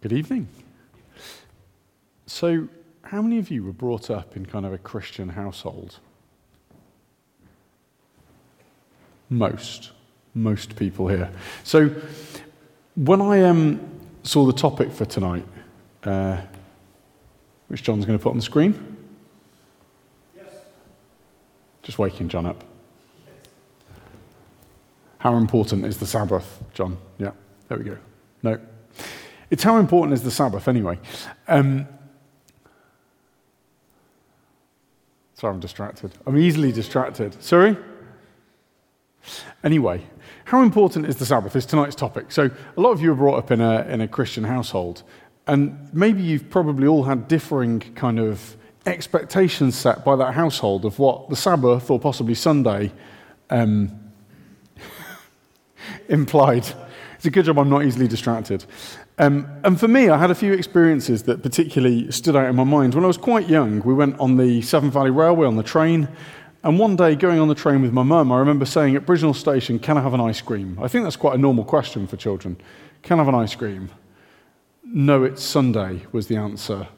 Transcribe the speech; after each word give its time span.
Good 0.00 0.14
evening. 0.14 0.48
So, 2.26 2.68
how 3.02 3.20
many 3.20 3.38
of 3.38 3.50
you 3.50 3.62
were 3.62 3.72
brought 3.72 4.08
up 4.08 4.34
in 4.34 4.46
kind 4.46 4.64
of 4.64 4.72
a 4.72 4.78
Christian 4.78 5.28
household? 5.28 5.98
Most. 9.28 9.90
Most 10.34 10.76
people 10.76 11.08
here. 11.08 11.30
So, 11.64 11.94
when 12.94 13.20
I 13.20 13.42
um, 13.42 13.78
saw 14.22 14.46
the 14.46 14.54
topic 14.54 14.90
for 14.90 15.04
tonight, 15.04 15.44
uh, 16.04 16.40
which 17.68 17.82
John's 17.82 18.06
going 18.06 18.18
to 18.18 18.22
put 18.22 18.30
on 18.30 18.36
the 18.36 18.42
screen. 18.42 18.96
Yes. 20.34 20.46
Just 21.82 21.98
waking 21.98 22.30
John 22.30 22.46
up. 22.46 22.64
How 25.18 25.36
important 25.36 25.84
is 25.84 25.98
the 25.98 26.06
Sabbath, 26.06 26.62
John? 26.72 26.96
Yeah, 27.18 27.32
there 27.68 27.76
we 27.76 27.84
go. 27.84 27.98
No. 28.42 28.58
It's 29.50 29.64
how 29.64 29.78
important 29.78 30.14
is 30.14 30.22
the 30.22 30.30
Sabbath, 30.30 30.68
anyway. 30.68 30.98
Um, 31.48 31.88
sorry, 35.34 35.54
I'm 35.54 35.60
distracted. 35.60 36.12
I'm 36.24 36.38
easily 36.38 36.70
distracted. 36.70 37.42
Sorry? 37.42 37.76
Anyway, 39.64 40.02
how 40.44 40.62
important 40.62 41.06
is 41.06 41.16
the 41.16 41.26
Sabbath 41.26 41.56
is 41.56 41.66
tonight's 41.66 41.96
topic. 41.96 42.30
So, 42.30 42.50
a 42.76 42.80
lot 42.80 42.92
of 42.92 43.02
you 43.02 43.12
are 43.12 43.16
brought 43.16 43.38
up 43.38 43.50
in 43.50 43.60
a, 43.60 43.82
in 43.82 44.00
a 44.00 44.08
Christian 44.08 44.44
household, 44.44 45.02
and 45.46 45.88
maybe 45.92 46.22
you've 46.22 46.48
probably 46.48 46.86
all 46.86 47.02
had 47.02 47.28
differing 47.28 47.80
kind 47.94 48.18
of 48.18 48.56
expectations 48.86 49.76
set 49.76 50.04
by 50.04 50.16
that 50.16 50.34
household 50.34 50.84
of 50.84 50.98
what 50.98 51.28
the 51.28 51.36
Sabbath 51.36 51.90
or 51.90 51.98
possibly 51.98 52.34
Sunday 52.34 52.92
um, 53.50 53.90
implied. 56.08 56.66
It's 57.20 57.26
a 57.26 57.30
good 57.30 57.44
job 57.44 57.58
I'm 57.58 57.68
not 57.68 57.84
easily 57.84 58.08
distracted. 58.08 58.64
Um, 59.18 59.46
and 59.62 59.78
for 59.78 59.86
me, 59.86 60.08
I 60.08 60.16
had 60.16 60.30
a 60.30 60.34
few 60.34 60.54
experiences 60.54 61.24
that 61.24 61.42
particularly 61.42 62.10
stood 62.10 62.34
out 62.34 62.48
in 62.48 62.56
my 62.56 62.64
mind. 62.64 62.94
When 62.94 63.04
I 63.04 63.08
was 63.08 63.18
quite 63.18 63.46
young, 63.46 63.82
we 63.82 63.92
went 63.92 64.18
on 64.18 64.38
the 64.38 64.62
Severn 64.62 64.90
Valley 64.90 65.10
Railway 65.10 65.46
on 65.46 65.56
the 65.56 65.62
train. 65.62 66.08
And 66.64 66.78
one 66.78 66.96
day, 66.96 67.14
going 67.14 67.38
on 67.38 67.48
the 67.48 67.54
train 67.54 67.82
with 67.82 67.92
my 67.92 68.02
mum, 68.02 68.32
I 68.32 68.38
remember 68.38 68.64
saying 68.64 68.96
at 68.96 69.04
Bridgnorth 69.04 69.36
Station, 69.36 69.78
Can 69.78 69.98
I 69.98 70.00
have 70.00 70.14
an 70.14 70.20
ice 70.22 70.40
cream? 70.40 70.78
I 70.80 70.88
think 70.88 71.04
that's 71.04 71.16
quite 71.16 71.34
a 71.34 71.38
normal 71.38 71.62
question 71.62 72.06
for 72.06 72.16
children. 72.16 72.56
Can 73.02 73.20
I 73.20 73.24
have 73.24 73.28
an 73.28 73.38
ice 73.38 73.54
cream? 73.54 73.90
No, 74.82 75.22
it's 75.22 75.42
Sunday, 75.42 76.06
was 76.12 76.28
the 76.28 76.36
answer. 76.36 76.88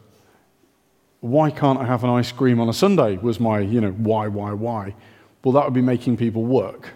Why 1.18 1.50
can't 1.50 1.80
I 1.80 1.84
have 1.84 2.04
an 2.04 2.10
ice 2.10 2.30
cream 2.30 2.60
on 2.60 2.68
a 2.68 2.72
Sunday? 2.72 3.16
Was 3.16 3.40
my, 3.40 3.58
you 3.58 3.80
know, 3.80 3.90
why, 3.90 4.28
why, 4.28 4.52
why? 4.52 4.94
Well, 5.42 5.50
that 5.54 5.64
would 5.64 5.74
be 5.74 5.82
making 5.82 6.16
people 6.16 6.44
work. 6.44 6.90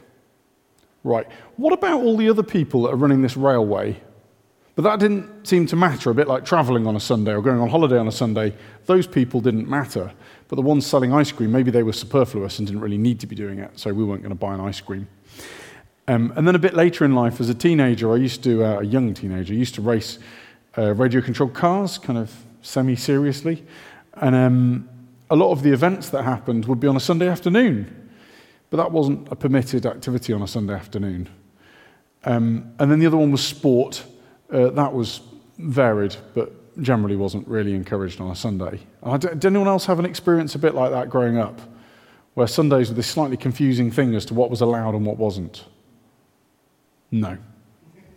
Right. 1.06 1.28
What 1.56 1.72
about 1.72 2.02
all 2.02 2.16
the 2.16 2.28
other 2.28 2.42
people 2.42 2.82
that 2.82 2.88
are 2.88 2.96
running 2.96 3.22
this 3.22 3.36
railway? 3.36 3.96
But 4.74 4.82
that 4.82 4.98
didn't 4.98 5.46
seem 5.46 5.64
to 5.68 5.76
matter, 5.76 6.10
a 6.10 6.14
bit 6.14 6.26
like 6.26 6.44
traveling 6.44 6.84
on 6.84 6.96
a 6.96 7.00
Sunday 7.00 7.30
or 7.30 7.40
going 7.40 7.60
on 7.60 7.68
holiday 7.68 7.96
on 7.96 8.08
a 8.08 8.12
Sunday. 8.12 8.52
Those 8.86 9.06
people 9.06 9.40
didn't 9.40 9.68
matter. 9.68 10.12
But 10.48 10.56
the 10.56 10.62
ones 10.62 10.84
selling 10.84 11.14
ice 11.14 11.30
cream, 11.30 11.52
maybe 11.52 11.70
they 11.70 11.84
were 11.84 11.92
superfluous 11.92 12.58
and 12.58 12.66
didn't 12.66 12.82
really 12.82 12.98
need 12.98 13.20
to 13.20 13.28
be 13.28 13.36
doing 13.36 13.60
it, 13.60 13.78
so 13.78 13.92
we 13.92 14.02
weren't 14.02 14.22
going 14.22 14.34
to 14.34 14.38
buy 14.38 14.52
an 14.52 14.60
ice 14.60 14.80
cream. 14.80 15.06
Um, 16.08 16.32
and 16.34 16.46
then 16.46 16.56
a 16.56 16.58
bit 16.58 16.74
later 16.74 17.04
in 17.04 17.14
life, 17.14 17.40
as 17.40 17.48
a 17.48 17.54
teenager, 17.54 18.12
I 18.12 18.16
used 18.16 18.42
to, 18.42 18.64
uh, 18.64 18.80
a 18.80 18.84
young 18.84 19.14
teenager, 19.14 19.54
I 19.54 19.56
used 19.56 19.76
to 19.76 19.82
race 19.82 20.18
uh, 20.76 20.92
radio 20.94 21.20
controlled 21.20 21.54
cars, 21.54 21.98
kind 21.98 22.18
of 22.18 22.34
semi 22.62 22.96
seriously. 22.96 23.64
And 24.14 24.34
um, 24.34 24.88
a 25.30 25.36
lot 25.36 25.52
of 25.52 25.62
the 25.62 25.72
events 25.72 26.08
that 26.10 26.24
happened 26.24 26.66
would 26.66 26.80
be 26.80 26.88
on 26.88 26.96
a 26.96 27.00
Sunday 27.00 27.28
afternoon. 27.28 28.05
But 28.70 28.78
that 28.78 28.92
wasn't 28.92 29.30
a 29.30 29.36
permitted 29.36 29.86
activity 29.86 30.32
on 30.32 30.42
a 30.42 30.48
Sunday 30.48 30.74
afternoon. 30.74 31.28
Um, 32.24 32.72
and 32.78 32.90
then 32.90 32.98
the 32.98 33.06
other 33.06 33.16
one 33.16 33.30
was 33.30 33.44
sport. 33.44 34.04
Uh, 34.52 34.70
that 34.70 34.92
was 34.92 35.20
varied, 35.58 36.16
but 36.34 36.52
generally 36.82 37.16
wasn't 37.16 37.46
really 37.48 37.74
encouraged 37.74 38.20
on 38.20 38.30
a 38.30 38.36
Sunday. 38.36 38.80
did 39.18 39.44
anyone 39.44 39.68
else 39.68 39.86
have 39.86 39.98
an 39.98 40.04
experience 40.04 40.54
a 40.54 40.58
bit 40.58 40.74
like 40.74 40.90
that 40.90 41.08
growing 41.08 41.38
up, 41.38 41.60
where 42.34 42.46
Sundays 42.46 42.88
were 42.88 42.94
this 42.94 43.06
slightly 43.06 43.36
confusing 43.36 43.90
thing 43.90 44.14
as 44.14 44.24
to 44.26 44.34
what 44.34 44.50
was 44.50 44.60
allowed 44.60 44.94
and 44.94 45.06
what 45.06 45.16
wasn't? 45.16 45.64
No. 47.10 47.38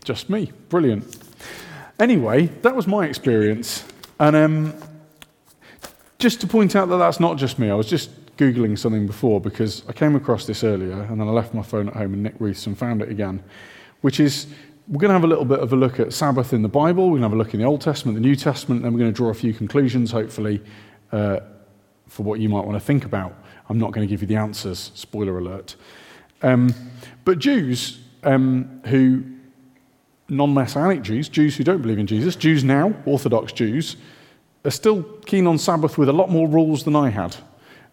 Just 0.03 0.29
me. 0.29 0.51
Brilliant. 0.69 1.17
Anyway, 1.99 2.47
that 2.63 2.75
was 2.75 2.87
my 2.87 3.05
experience. 3.05 3.83
And 4.19 4.35
um, 4.35 4.73
just 6.17 6.41
to 6.41 6.47
point 6.47 6.75
out 6.75 6.89
that 6.89 6.97
that's 6.97 7.19
not 7.19 7.37
just 7.37 7.59
me, 7.59 7.69
I 7.69 7.75
was 7.75 7.87
just 7.87 8.18
Googling 8.39 8.77
something 8.77 9.05
before 9.05 9.41
because 9.41 9.83
I 9.87 9.93
came 9.93 10.15
across 10.15 10.45
this 10.45 10.63
earlier 10.63 11.01
and 11.01 11.19
then 11.19 11.27
I 11.27 11.31
left 11.31 11.53
my 11.53 11.61
phone 11.61 11.89
at 11.89 11.95
home 11.95 12.13
and 12.13 12.23
Nick 12.23 12.39
and 12.39 12.77
found 12.77 13.01
it 13.01 13.09
again, 13.09 13.43
which 14.01 14.19
is 14.19 14.47
we're 14.87 14.99
going 14.99 15.09
to 15.09 15.13
have 15.13 15.25
a 15.25 15.27
little 15.27 15.45
bit 15.45 15.59
of 15.59 15.73
a 15.73 15.75
look 15.75 15.99
at 15.99 16.13
Sabbath 16.13 16.53
in 16.53 16.61
the 16.61 16.69
Bible. 16.69 17.11
We're 17.11 17.19
going 17.19 17.21
to 17.21 17.27
have 17.27 17.33
a 17.33 17.37
look 17.37 17.53
in 17.53 17.59
the 17.59 17.65
Old 17.65 17.81
Testament, 17.81 18.15
the 18.15 18.21
New 18.21 18.35
Testament, 18.35 18.79
and 18.79 18.85
then 18.85 18.93
we're 18.93 18.99
going 18.99 19.11
to 19.11 19.15
draw 19.15 19.29
a 19.29 19.35
few 19.35 19.53
conclusions, 19.53 20.09
hopefully, 20.09 20.63
uh, 21.11 21.41
for 22.07 22.23
what 22.23 22.39
you 22.39 22.49
might 22.49 22.65
want 22.65 22.73
to 22.73 22.83
think 22.83 23.05
about. 23.05 23.35
I'm 23.69 23.77
not 23.77 23.91
going 23.91 24.07
to 24.07 24.11
give 24.11 24.21
you 24.21 24.27
the 24.27 24.37
answers, 24.37 24.91
spoiler 24.95 25.37
alert. 25.37 25.75
Um, 26.41 26.73
but 27.23 27.37
Jews 27.37 27.99
um, 28.23 28.81
who, 28.85 29.23
non 30.27 30.53
Messianic 30.53 31.01
Jews, 31.01 31.29
Jews 31.29 31.55
who 31.55 31.63
don't 31.63 31.81
believe 31.81 31.99
in 31.99 32.07
Jesus, 32.07 32.35
Jews 32.35 32.63
now, 32.63 32.93
Orthodox 33.05 33.51
Jews, 33.51 33.95
are 34.65 34.71
still 34.71 35.03
keen 35.25 35.47
on 35.47 35.57
Sabbath 35.57 35.97
with 35.97 36.09
a 36.09 36.13
lot 36.13 36.29
more 36.29 36.47
rules 36.47 36.83
than 36.83 36.95
I 36.95 37.09
had. 37.09 37.35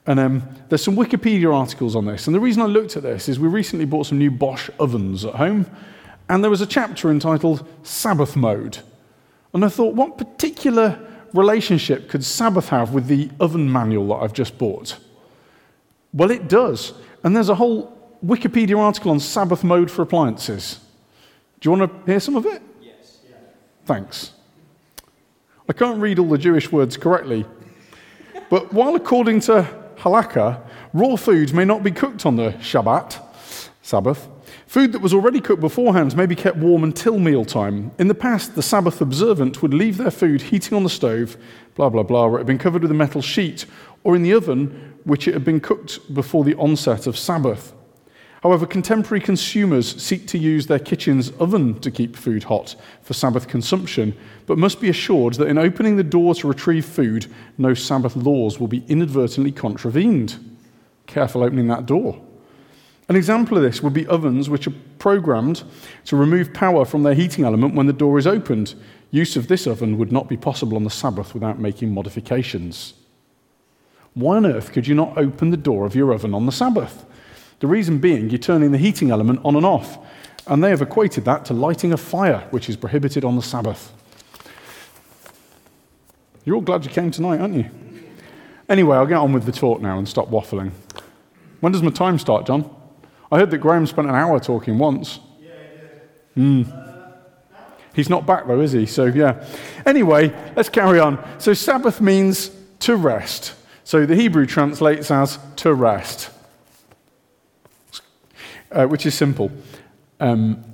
And 0.06 0.20
um, 0.20 0.42
there's 0.68 0.84
some 0.84 0.96
Wikipedia 0.96 1.52
articles 1.52 1.96
on 1.96 2.04
this. 2.04 2.26
And 2.26 2.34
the 2.34 2.40
reason 2.40 2.62
I 2.62 2.66
looked 2.66 2.96
at 2.96 3.02
this 3.02 3.28
is 3.28 3.40
we 3.40 3.48
recently 3.48 3.84
bought 3.84 4.06
some 4.06 4.18
new 4.18 4.30
Bosch 4.30 4.70
ovens 4.78 5.24
at 5.24 5.34
home, 5.34 5.66
and 6.28 6.42
there 6.42 6.50
was 6.50 6.60
a 6.60 6.66
chapter 6.66 7.10
entitled 7.10 7.66
Sabbath 7.82 8.36
Mode. 8.36 8.78
And 9.52 9.64
I 9.64 9.68
thought, 9.68 9.94
what 9.94 10.18
particular 10.18 10.98
relationship 11.32 12.08
could 12.08 12.24
Sabbath 12.24 12.68
have 12.68 12.92
with 12.92 13.06
the 13.06 13.30
oven 13.40 13.70
manual 13.70 14.08
that 14.08 14.22
I've 14.22 14.32
just 14.32 14.58
bought? 14.58 14.96
Well, 16.12 16.30
it 16.30 16.48
does. 16.48 16.92
And 17.24 17.34
there's 17.34 17.48
a 17.48 17.54
whole 17.54 17.92
Wikipedia 18.24 18.78
article 18.78 19.10
on 19.10 19.20
Sabbath 19.20 19.64
mode 19.64 19.90
for 19.90 20.02
appliances. 20.02 20.80
Do 21.60 21.68
you 21.70 21.76
want 21.76 22.06
to 22.06 22.10
hear 22.10 22.20
some 22.20 22.36
of 22.36 22.46
it? 22.46 22.62
Yes. 22.80 23.18
Yeah. 23.28 23.36
Thanks. 23.84 24.32
I 25.68 25.72
can't 25.72 26.00
read 26.00 26.18
all 26.18 26.28
the 26.28 26.38
Jewish 26.38 26.70
words 26.70 26.96
correctly, 26.96 27.44
but 28.48 28.72
while 28.72 28.94
according 28.94 29.40
to 29.40 29.85
halakha, 30.06 30.60
raw 30.92 31.16
food 31.16 31.52
may 31.52 31.64
not 31.64 31.82
be 31.82 31.90
cooked 31.90 32.24
on 32.24 32.36
the 32.36 32.52
Shabbat, 32.60 33.20
Sabbath. 33.82 34.28
Food 34.68 34.92
that 34.92 35.02
was 35.02 35.12
already 35.12 35.40
cooked 35.40 35.60
beforehand 35.60 36.16
may 36.16 36.26
be 36.26 36.36
kept 36.36 36.58
warm 36.58 36.84
until 36.84 37.18
mealtime. 37.18 37.90
In 37.98 38.06
the 38.06 38.14
past, 38.14 38.54
the 38.54 38.62
Sabbath 38.62 39.00
observant 39.00 39.62
would 39.62 39.74
leave 39.74 39.96
their 39.96 40.12
food 40.12 40.42
heating 40.42 40.76
on 40.76 40.84
the 40.84 40.90
stove, 40.90 41.36
blah, 41.74 41.88
blah, 41.88 42.04
blah, 42.04 42.26
where 42.26 42.36
it 42.36 42.42
had 42.42 42.46
been 42.46 42.58
covered 42.58 42.82
with 42.82 42.90
a 42.92 42.94
metal 42.94 43.20
sheet, 43.20 43.66
or 44.04 44.14
in 44.14 44.22
the 44.22 44.32
oven, 44.32 44.94
which 45.02 45.26
it 45.26 45.34
had 45.34 45.44
been 45.44 45.60
cooked 45.60 46.14
before 46.14 46.44
the 46.44 46.54
onset 46.54 47.08
of 47.08 47.18
Sabbath. 47.18 47.72
However, 48.46 48.64
contemporary 48.64 49.20
consumers 49.20 50.00
seek 50.00 50.28
to 50.28 50.38
use 50.38 50.68
their 50.68 50.78
kitchen's 50.78 51.30
oven 51.40 51.80
to 51.80 51.90
keep 51.90 52.14
food 52.14 52.44
hot 52.44 52.76
for 53.02 53.12
Sabbath 53.12 53.48
consumption, 53.48 54.16
but 54.46 54.56
must 54.56 54.80
be 54.80 54.88
assured 54.88 55.34
that 55.34 55.48
in 55.48 55.58
opening 55.58 55.96
the 55.96 56.04
door 56.04 56.32
to 56.36 56.46
retrieve 56.46 56.84
food, 56.84 57.26
no 57.58 57.74
Sabbath 57.74 58.14
laws 58.14 58.60
will 58.60 58.68
be 58.68 58.84
inadvertently 58.86 59.50
contravened. 59.50 60.58
Careful 61.06 61.42
opening 61.42 61.66
that 61.66 61.86
door. 61.86 62.22
An 63.08 63.16
example 63.16 63.56
of 63.56 63.64
this 63.64 63.82
would 63.82 63.92
be 63.92 64.06
ovens 64.06 64.48
which 64.48 64.68
are 64.68 64.74
programmed 65.00 65.64
to 66.04 66.14
remove 66.14 66.54
power 66.54 66.84
from 66.84 67.02
their 67.02 67.14
heating 67.14 67.44
element 67.44 67.74
when 67.74 67.88
the 67.88 67.92
door 67.92 68.16
is 68.16 68.28
opened. 68.28 68.76
Use 69.10 69.34
of 69.34 69.48
this 69.48 69.66
oven 69.66 69.98
would 69.98 70.12
not 70.12 70.28
be 70.28 70.36
possible 70.36 70.76
on 70.76 70.84
the 70.84 70.88
Sabbath 70.88 71.34
without 71.34 71.58
making 71.58 71.92
modifications. 71.92 72.94
Why 74.14 74.36
on 74.36 74.46
earth 74.46 74.72
could 74.72 74.86
you 74.86 74.94
not 74.94 75.18
open 75.18 75.50
the 75.50 75.56
door 75.56 75.84
of 75.84 75.96
your 75.96 76.12
oven 76.12 76.32
on 76.32 76.46
the 76.46 76.52
Sabbath? 76.52 77.04
The 77.60 77.66
reason 77.66 77.98
being, 77.98 78.28
you're 78.28 78.38
turning 78.38 78.72
the 78.72 78.78
heating 78.78 79.10
element 79.10 79.40
on 79.44 79.56
and 79.56 79.64
off, 79.64 79.98
and 80.46 80.62
they 80.62 80.70
have 80.70 80.82
equated 80.82 81.24
that 81.24 81.44
to 81.46 81.54
lighting 81.54 81.92
a 81.92 81.96
fire, 81.96 82.46
which 82.50 82.68
is 82.68 82.76
prohibited 82.76 83.24
on 83.24 83.36
the 83.36 83.42
Sabbath. 83.42 83.92
You're 86.44 86.56
all 86.56 86.62
glad 86.62 86.84
you 86.84 86.90
came 86.90 87.10
tonight, 87.10 87.40
aren't 87.40 87.54
you? 87.54 87.70
Anyway, 88.68 88.96
I'll 88.96 89.06
get 89.06 89.16
on 89.16 89.32
with 89.32 89.44
the 89.44 89.52
talk 89.52 89.80
now 89.80 89.98
and 89.98 90.08
stop 90.08 90.28
waffling. 90.28 90.70
When 91.60 91.72
does 91.72 91.82
my 91.82 91.90
time 91.90 92.18
start, 92.18 92.46
John? 92.46 92.70
I 93.32 93.38
heard 93.38 93.50
that 93.50 93.58
Graham 93.58 93.86
spent 93.86 94.08
an 94.08 94.14
hour 94.14 94.38
talking 94.38 94.78
once. 94.78 95.18
Yeah, 95.40 95.48
he 96.34 96.42
did. 96.42 96.66
Mm. 96.68 97.16
He's 97.94 98.10
not 98.10 98.26
back 98.26 98.46
though, 98.46 98.60
is 98.60 98.72
he? 98.72 98.86
So, 98.86 99.06
yeah. 99.06 99.44
Anyway, 99.86 100.34
let's 100.54 100.68
carry 100.68 101.00
on. 101.00 101.24
So, 101.38 101.54
Sabbath 101.54 102.00
means 102.00 102.50
to 102.80 102.96
rest. 102.96 103.54
So, 103.84 104.04
the 104.04 104.14
Hebrew 104.14 104.46
translates 104.46 105.10
as 105.10 105.38
to 105.56 105.72
rest 105.72 106.30
uh, 108.72 108.86
which 108.86 109.06
is 109.06 109.14
simple. 109.14 109.50
Um, 110.20 110.64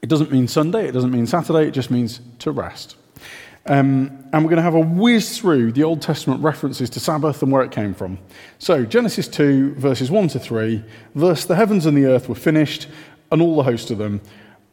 it 0.00 0.08
doesn't 0.08 0.30
mean 0.30 0.48
Sunday, 0.48 0.88
it 0.88 0.92
doesn't 0.92 1.10
mean 1.10 1.26
Saturday, 1.26 1.68
it 1.68 1.72
just 1.72 1.90
means 1.90 2.20
to 2.40 2.50
rest. 2.50 2.96
Um, 3.66 4.24
and 4.32 4.44
we're 4.44 4.50
going 4.50 4.56
to 4.56 4.62
have 4.62 4.74
a 4.74 4.80
whiz 4.80 5.38
through 5.38 5.72
the 5.72 5.84
Old 5.84 6.00
Testament 6.00 6.42
references 6.42 6.88
to 6.90 7.00
Sabbath 7.00 7.42
and 7.42 7.52
where 7.52 7.62
it 7.62 7.70
came 7.70 7.92
from. 7.92 8.18
So, 8.58 8.86
Genesis 8.86 9.28
2, 9.28 9.74
verses 9.74 10.10
1 10.10 10.28
to 10.28 10.38
3, 10.38 10.82
thus 11.14 11.44
the 11.44 11.56
heavens 11.56 11.84
and 11.84 11.96
the 11.96 12.06
earth 12.06 12.28
were 12.28 12.34
finished, 12.34 12.88
and 13.30 13.42
all 13.42 13.56
the 13.56 13.62
host 13.62 13.90
of 13.90 13.98
them. 13.98 14.22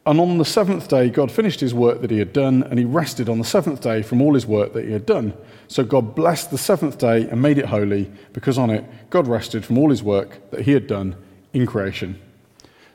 And 0.06 0.20
on 0.20 0.38
the 0.38 0.46
seventh 0.46 0.88
day, 0.88 1.10
God 1.10 1.32
finished 1.32 1.60
his 1.60 1.74
work 1.74 2.02
that 2.02 2.12
he 2.12 2.20
had 2.20 2.32
done, 2.32 2.64
and 2.64 2.78
he 2.78 2.86
rested 2.86 3.28
on 3.28 3.40
the 3.40 3.44
seventh 3.44 3.82
day 3.82 4.02
from 4.02 4.22
all 4.22 4.36
his 4.36 4.46
work 4.46 4.74
that 4.74 4.86
he 4.86 4.92
had 4.92 5.06
done. 5.06 5.34
So 5.68 5.84
God 5.84 6.16
blessed 6.16 6.52
the 6.52 6.58
seventh 6.58 7.00
day 7.00 7.28
and 7.28 7.42
made 7.42 7.58
it 7.58 7.66
holy, 7.66 8.12
because 8.32 8.58
on 8.58 8.70
it, 8.70 8.86
God 9.10 9.28
rested 9.28 9.66
from 9.66 9.78
all 9.78 9.90
his 9.90 10.04
work 10.04 10.52
that 10.52 10.62
he 10.62 10.72
had 10.72 10.88
done 10.88 11.16
in 11.56 11.66
creation. 11.66 12.20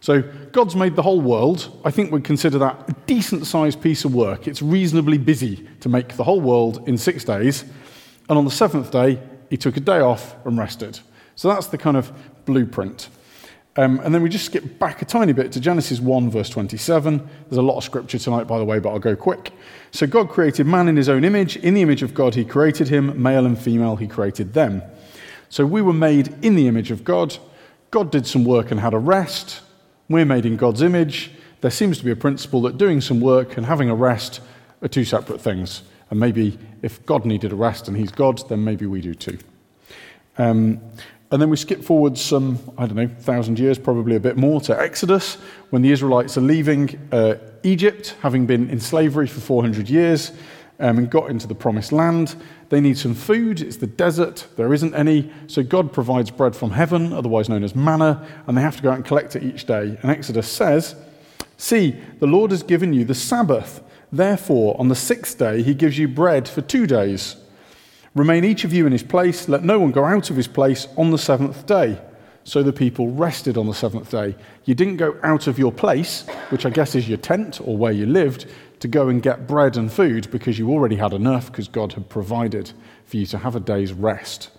So 0.00 0.22
God's 0.52 0.76
made 0.76 0.96
the 0.96 1.02
whole 1.02 1.20
world. 1.20 1.80
I 1.84 1.90
think 1.90 2.12
we'd 2.12 2.24
consider 2.24 2.58
that 2.58 2.88
a 2.88 2.92
decent 3.06 3.46
sized 3.46 3.82
piece 3.82 4.04
of 4.04 4.14
work. 4.14 4.46
It's 4.46 4.62
reasonably 4.62 5.18
busy 5.18 5.68
to 5.80 5.88
make 5.88 6.16
the 6.16 6.24
whole 6.24 6.40
world 6.40 6.86
in 6.88 6.96
six 6.96 7.24
days. 7.24 7.64
And 8.28 8.38
on 8.38 8.44
the 8.44 8.50
seventh 8.50 8.90
day, 8.90 9.20
he 9.50 9.56
took 9.56 9.76
a 9.76 9.80
day 9.80 10.00
off 10.00 10.34
and 10.46 10.56
rested. 10.56 11.00
So 11.36 11.48
that's 11.48 11.66
the 11.66 11.78
kind 11.78 11.96
of 11.96 12.12
blueprint. 12.44 13.08
Um, 13.76 14.00
and 14.00 14.14
then 14.14 14.22
we 14.22 14.28
just 14.28 14.46
skip 14.46 14.78
back 14.78 15.00
a 15.00 15.04
tiny 15.04 15.32
bit 15.32 15.52
to 15.52 15.60
Genesis 15.60 16.00
1, 16.00 16.30
verse 16.30 16.48
27. 16.48 17.28
There's 17.48 17.56
a 17.56 17.62
lot 17.62 17.76
of 17.76 17.84
scripture 17.84 18.18
tonight, 18.18 18.44
by 18.44 18.58
the 18.58 18.64
way, 18.64 18.78
but 18.78 18.90
I'll 18.90 18.98
go 18.98 19.16
quick. 19.16 19.52
So 19.90 20.06
God 20.06 20.28
created 20.28 20.66
man 20.66 20.88
in 20.88 20.96
his 20.96 21.08
own 21.08 21.24
image. 21.24 21.56
In 21.56 21.74
the 21.74 21.82
image 21.82 22.02
of 22.02 22.14
God, 22.14 22.34
he 22.34 22.44
created 22.44 22.88
him. 22.88 23.20
Male 23.20 23.46
and 23.46 23.58
female, 23.58 23.96
he 23.96 24.06
created 24.06 24.54
them. 24.54 24.82
So 25.50 25.66
we 25.66 25.82
were 25.82 25.92
made 25.92 26.34
in 26.42 26.56
the 26.56 26.68
image 26.68 26.90
of 26.90 27.04
God. 27.04 27.36
God 27.90 28.12
did 28.12 28.26
some 28.26 28.44
work 28.44 28.70
and 28.70 28.78
had 28.78 28.94
a 28.94 28.98
rest. 28.98 29.62
We're 30.08 30.24
made 30.24 30.46
in 30.46 30.56
God's 30.56 30.82
image. 30.82 31.32
There 31.60 31.70
seems 31.70 31.98
to 31.98 32.04
be 32.04 32.10
a 32.10 32.16
principle 32.16 32.62
that 32.62 32.78
doing 32.78 33.00
some 33.00 33.20
work 33.20 33.56
and 33.56 33.66
having 33.66 33.90
a 33.90 33.94
rest 33.94 34.40
are 34.82 34.88
two 34.88 35.04
separate 35.04 35.40
things. 35.40 35.82
And 36.08 36.18
maybe 36.18 36.58
if 36.82 37.04
God 37.06 37.24
needed 37.24 37.52
a 37.52 37.56
rest 37.56 37.88
and 37.88 37.96
he's 37.96 38.10
God, 38.10 38.48
then 38.48 38.64
maybe 38.64 38.86
we 38.86 39.00
do 39.00 39.14
too. 39.14 39.38
Um, 40.38 40.80
and 41.32 41.40
then 41.40 41.50
we 41.50 41.56
skip 41.56 41.84
forward 41.84 42.18
some, 42.18 42.58
I 42.76 42.86
don't 42.86 42.96
know, 42.96 43.06
thousand 43.06 43.58
years, 43.58 43.78
probably 43.78 44.16
a 44.16 44.20
bit 44.20 44.36
more, 44.36 44.60
to 44.62 44.80
Exodus, 44.80 45.36
when 45.70 45.82
the 45.82 45.92
Israelites 45.92 46.36
are 46.36 46.40
leaving 46.40 46.98
uh, 47.12 47.36
Egypt, 47.62 48.16
having 48.20 48.46
been 48.46 48.68
in 48.68 48.80
slavery 48.80 49.28
for 49.28 49.40
400 49.40 49.88
years, 49.88 50.32
um, 50.80 50.98
and 50.98 51.10
got 51.10 51.30
into 51.30 51.46
the 51.46 51.54
promised 51.54 51.92
land. 51.92 52.34
They 52.70 52.80
need 52.80 52.98
some 52.98 53.14
food. 53.14 53.60
It's 53.60 53.76
the 53.76 53.86
desert. 53.86 54.46
There 54.56 54.72
isn't 54.74 54.94
any. 54.94 55.30
So 55.46 55.62
God 55.62 55.92
provides 55.92 56.30
bread 56.30 56.56
from 56.56 56.70
heaven, 56.70 57.12
otherwise 57.12 57.48
known 57.48 57.62
as 57.62 57.74
manna, 57.74 58.26
and 58.46 58.56
they 58.56 58.62
have 58.62 58.76
to 58.76 58.82
go 58.82 58.90
out 58.90 58.96
and 58.96 59.04
collect 59.04 59.36
it 59.36 59.42
each 59.42 59.66
day. 59.66 59.98
And 60.02 60.10
Exodus 60.10 60.48
says, 60.48 60.96
See, 61.56 62.00
the 62.18 62.26
Lord 62.26 62.50
has 62.50 62.62
given 62.62 62.92
you 62.92 63.04
the 63.04 63.14
Sabbath. 63.14 63.82
Therefore, 64.10 64.74
on 64.80 64.88
the 64.88 64.94
sixth 64.94 65.38
day, 65.38 65.62
he 65.62 65.74
gives 65.74 65.98
you 65.98 66.08
bread 66.08 66.48
for 66.48 66.62
two 66.62 66.86
days. 66.86 67.36
Remain 68.14 68.44
each 68.44 68.64
of 68.64 68.72
you 68.72 68.86
in 68.86 68.92
his 68.92 69.02
place. 69.04 69.48
Let 69.48 69.62
no 69.62 69.78
one 69.78 69.92
go 69.92 70.04
out 70.04 70.30
of 70.30 70.36
his 70.36 70.48
place 70.48 70.88
on 70.96 71.10
the 71.10 71.18
seventh 71.18 71.66
day. 71.66 72.00
So 72.44 72.62
the 72.62 72.72
people 72.72 73.08
rested 73.08 73.56
on 73.56 73.66
the 73.66 73.74
seventh 73.74 74.10
day. 74.10 74.34
You 74.64 74.74
didn't 74.74 74.96
go 74.96 75.18
out 75.22 75.46
of 75.46 75.58
your 75.58 75.72
place, 75.72 76.26
which 76.48 76.64
I 76.66 76.70
guess 76.70 76.94
is 76.94 77.08
your 77.08 77.18
tent 77.18 77.60
or 77.60 77.76
where 77.76 77.92
you 77.92 78.06
lived, 78.06 78.46
to 78.80 78.88
go 78.88 79.08
and 79.08 79.22
get 79.22 79.46
bread 79.46 79.76
and 79.76 79.92
food 79.92 80.30
because 80.30 80.58
you 80.58 80.70
already 80.70 80.96
had 80.96 81.12
enough 81.12 81.46
because 81.46 81.68
God 81.68 81.92
had 81.92 82.08
provided 82.08 82.72
for 83.04 83.18
you 83.18 83.26
to 83.26 83.38
have 83.38 83.54
a 83.54 83.60
day's 83.60 83.92
rest. 83.92 84.50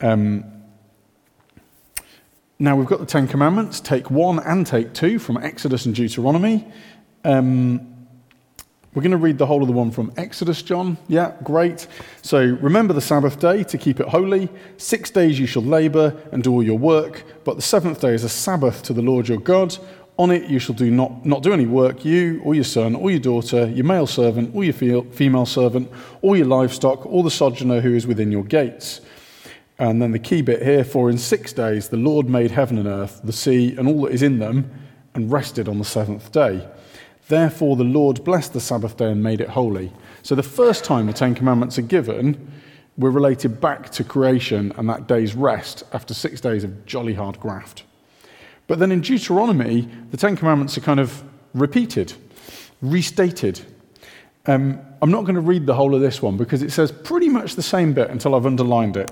Um, 0.00 0.44
now 2.58 2.76
we've 2.76 2.86
got 2.86 3.00
the 3.00 3.06
Ten 3.06 3.28
Commandments, 3.28 3.80
take 3.80 4.10
one 4.10 4.38
and 4.38 4.66
take 4.66 4.94
two 4.94 5.18
from 5.18 5.36
Exodus 5.36 5.84
and 5.84 5.94
Deuteronomy. 5.94 6.66
Um, 7.24 7.91
we're 8.94 9.02
going 9.02 9.12
to 9.12 9.16
read 9.16 9.38
the 9.38 9.46
whole 9.46 9.62
of 9.62 9.68
the 9.68 9.72
one 9.72 9.90
from 9.90 10.12
Exodus, 10.18 10.60
John. 10.60 10.98
Yeah, 11.08 11.34
great. 11.42 11.86
So 12.20 12.40
remember 12.40 12.92
the 12.92 13.00
Sabbath 13.00 13.38
day 13.38 13.64
to 13.64 13.78
keep 13.78 14.00
it 14.00 14.08
holy. 14.08 14.50
Six 14.76 15.10
days 15.10 15.40
you 15.40 15.46
shall 15.46 15.62
labor 15.62 16.14
and 16.30 16.42
do 16.42 16.52
all 16.52 16.62
your 16.62 16.78
work, 16.78 17.24
but 17.44 17.56
the 17.56 17.62
seventh 17.62 18.02
day 18.02 18.12
is 18.12 18.22
a 18.22 18.28
Sabbath 18.28 18.82
to 18.82 18.92
the 18.92 19.00
Lord 19.00 19.28
your 19.28 19.38
God. 19.38 19.76
On 20.18 20.30
it 20.30 20.50
you 20.50 20.58
shall 20.58 20.74
do 20.74 20.90
not, 20.90 21.24
not 21.24 21.42
do 21.42 21.54
any 21.54 21.64
work, 21.64 22.04
you 22.04 22.42
or 22.44 22.54
your 22.54 22.64
son 22.64 22.94
or 22.94 23.10
your 23.10 23.18
daughter, 23.18 23.66
your 23.68 23.86
male 23.86 24.06
servant 24.06 24.54
or 24.54 24.62
your 24.62 24.74
female 24.74 25.46
servant, 25.46 25.90
or 26.20 26.36
your 26.36 26.46
livestock, 26.46 27.06
or 27.06 27.22
the 27.22 27.30
sojourner 27.30 27.80
who 27.80 27.94
is 27.94 28.06
within 28.06 28.30
your 28.30 28.44
gates. 28.44 29.00
And 29.78 30.02
then 30.02 30.12
the 30.12 30.18
key 30.18 30.42
bit 30.42 30.62
here 30.62 30.84
for 30.84 31.08
in 31.08 31.16
six 31.16 31.54
days 31.54 31.88
the 31.88 31.96
Lord 31.96 32.28
made 32.28 32.50
heaven 32.50 32.76
and 32.76 32.86
earth, 32.86 33.22
the 33.24 33.32
sea, 33.32 33.74
and 33.78 33.88
all 33.88 34.02
that 34.02 34.12
is 34.12 34.22
in 34.22 34.38
them, 34.38 34.70
and 35.14 35.32
rested 35.32 35.66
on 35.66 35.78
the 35.78 35.84
seventh 35.86 36.30
day. 36.30 36.68
Therefore, 37.32 37.76
the 37.76 37.82
Lord 37.82 38.24
blessed 38.24 38.52
the 38.52 38.60
Sabbath 38.60 38.98
day 38.98 39.10
and 39.10 39.22
made 39.22 39.40
it 39.40 39.48
holy. 39.48 39.90
So, 40.20 40.34
the 40.34 40.42
first 40.42 40.84
time 40.84 41.06
the 41.06 41.14
Ten 41.14 41.34
Commandments 41.34 41.78
are 41.78 41.88
given, 41.96 42.52
we're 42.98 43.08
related 43.08 43.58
back 43.58 43.88
to 43.92 44.04
creation 44.04 44.70
and 44.76 44.86
that 44.90 45.06
day's 45.06 45.34
rest 45.34 45.82
after 45.94 46.12
six 46.12 46.42
days 46.42 46.62
of 46.62 46.84
jolly 46.84 47.14
hard 47.14 47.40
graft. 47.40 47.84
But 48.66 48.80
then 48.80 48.92
in 48.92 49.00
Deuteronomy, 49.00 49.88
the 50.10 50.18
Ten 50.18 50.36
Commandments 50.36 50.76
are 50.76 50.82
kind 50.82 51.00
of 51.00 51.22
repeated, 51.54 52.12
restated. 52.82 53.62
Um, 54.44 54.78
I'm 55.00 55.10
not 55.10 55.22
going 55.22 55.36
to 55.36 55.40
read 55.40 55.64
the 55.64 55.74
whole 55.74 55.94
of 55.94 56.02
this 56.02 56.20
one 56.20 56.36
because 56.36 56.62
it 56.62 56.70
says 56.70 56.92
pretty 56.92 57.30
much 57.30 57.56
the 57.56 57.62
same 57.62 57.94
bit 57.94 58.10
until 58.10 58.34
I've 58.34 58.44
underlined 58.44 58.98
it. 58.98 59.10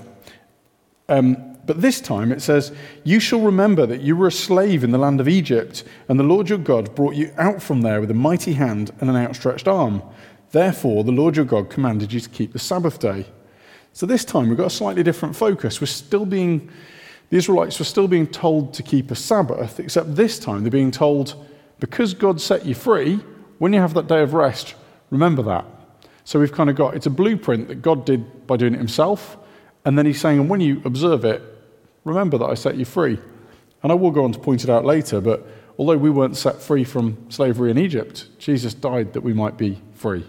Um, 1.09 1.50
but 1.65 1.81
this 1.81 2.01
time 2.01 2.31
it 2.31 2.41
says, 2.41 2.71
You 3.03 3.19
shall 3.19 3.41
remember 3.41 3.85
that 3.85 4.01
you 4.01 4.15
were 4.15 4.27
a 4.27 4.31
slave 4.31 4.83
in 4.83 4.91
the 4.91 4.97
land 4.97 5.19
of 5.19 5.27
Egypt, 5.27 5.83
and 6.09 6.19
the 6.19 6.23
Lord 6.23 6.49
your 6.49 6.57
God 6.57 6.95
brought 6.95 7.15
you 7.15 7.31
out 7.37 7.61
from 7.61 7.81
there 7.81 8.01
with 8.01 8.11
a 8.11 8.15
mighty 8.15 8.53
hand 8.53 8.91
and 8.99 9.09
an 9.09 9.15
outstretched 9.15 9.67
arm. 9.67 10.01
Therefore, 10.51 11.03
the 11.03 11.11
Lord 11.11 11.35
your 11.35 11.45
God 11.45 11.69
commanded 11.69 12.11
you 12.11 12.19
to 12.19 12.29
keep 12.29 12.53
the 12.53 12.59
Sabbath 12.59 12.99
day. 12.99 13.25
So 13.93 14.05
this 14.05 14.25
time 14.25 14.49
we've 14.49 14.57
got 14.57 14.67
a 14.67 14.71
slightly 14.71 15.03
different 15.03 15.35
focus. 15.35 15.79
We're 15.79 15.87
still 15.87 16.25
being, 16.25 16.69
the 17.29 17.37
Israelites 17.37 17.79
were 17.79 17.85
still 17.85 18.07
being 18.07 18.27
told 18.27 18.73
to 18.73 18.83
keep 18.83 19.11
a 19.11 19.15
Sabbath, 19.15 19.79
except 19.79 20.15
this 20.15 20.39
time 20.39 20.63
they're 20.63 20.71
being 20.71 20.91
told, 20.91 21.35
because 21.79 22.13
God 22.13 22.39
set 22.41 22.65
you 22.65 22.75
free, 22.75 23.19
when 23.59 23.73
you 23.73 23.79
have 23.79 23.93
that 23.93 24.07
day 24.07 24.21
of 24.21 24.33
rest, 24.33 24.75
remember 25.09 25.43
that. 25.43 25.65
So 26.23 26.39
we've 26.39 26.51
kind 26.51 26.69
of 26.69 26.75
got, 26.75 26.95
it's 26.95 27.05
a 27.05 27.11
blueprint 27.11 27.67
that 27.67 27.81
God 27.81 28.05
did 28.05 28.47
by 28.47 28.57
doing 28.57 28.73
it 28.73 28.77
himself. 28.77 29.37
And 29.85 29.97
then 29.97 30.05
he's 30.05 30.21
saying, 30.21 30.39
and 30.39 30.49
when 30.49 30.61
you 30.61 30.81
observe 30.85 31.25
it, 31.25 31.41
remember 32.03 32.37
that 32.37 32.45
I 32.45 32.53
set 32.55 32.75
you 32.75 32.85
free. 32.85 33.19
And 33.83 33.91
I 33.91 33.95
will 33.95 34.11
go 34.11 34.23
on 34.23 34.31
to 34.31 34.39
point 34.39 34.63
it 34.63 34.69
out 34.69 34.85
later, 34.85 35.19
but 35.21 35.45
although 35.77 35.97
we 35.97 36.09
weren't 36.09 36.37
set 36.37 36.61
free 36.61 36.83
from 36.83 37.17
slavery 37.29 37.71
in 37.71 37.77
Egypt, 37.77 38.27
Jesus 38.37 38.73
died 38.73 39.13
that 39.13 39.21
we 39.21 39.33
might 39.33 39.57
be 39.57 39.81
free. 39.93 40.23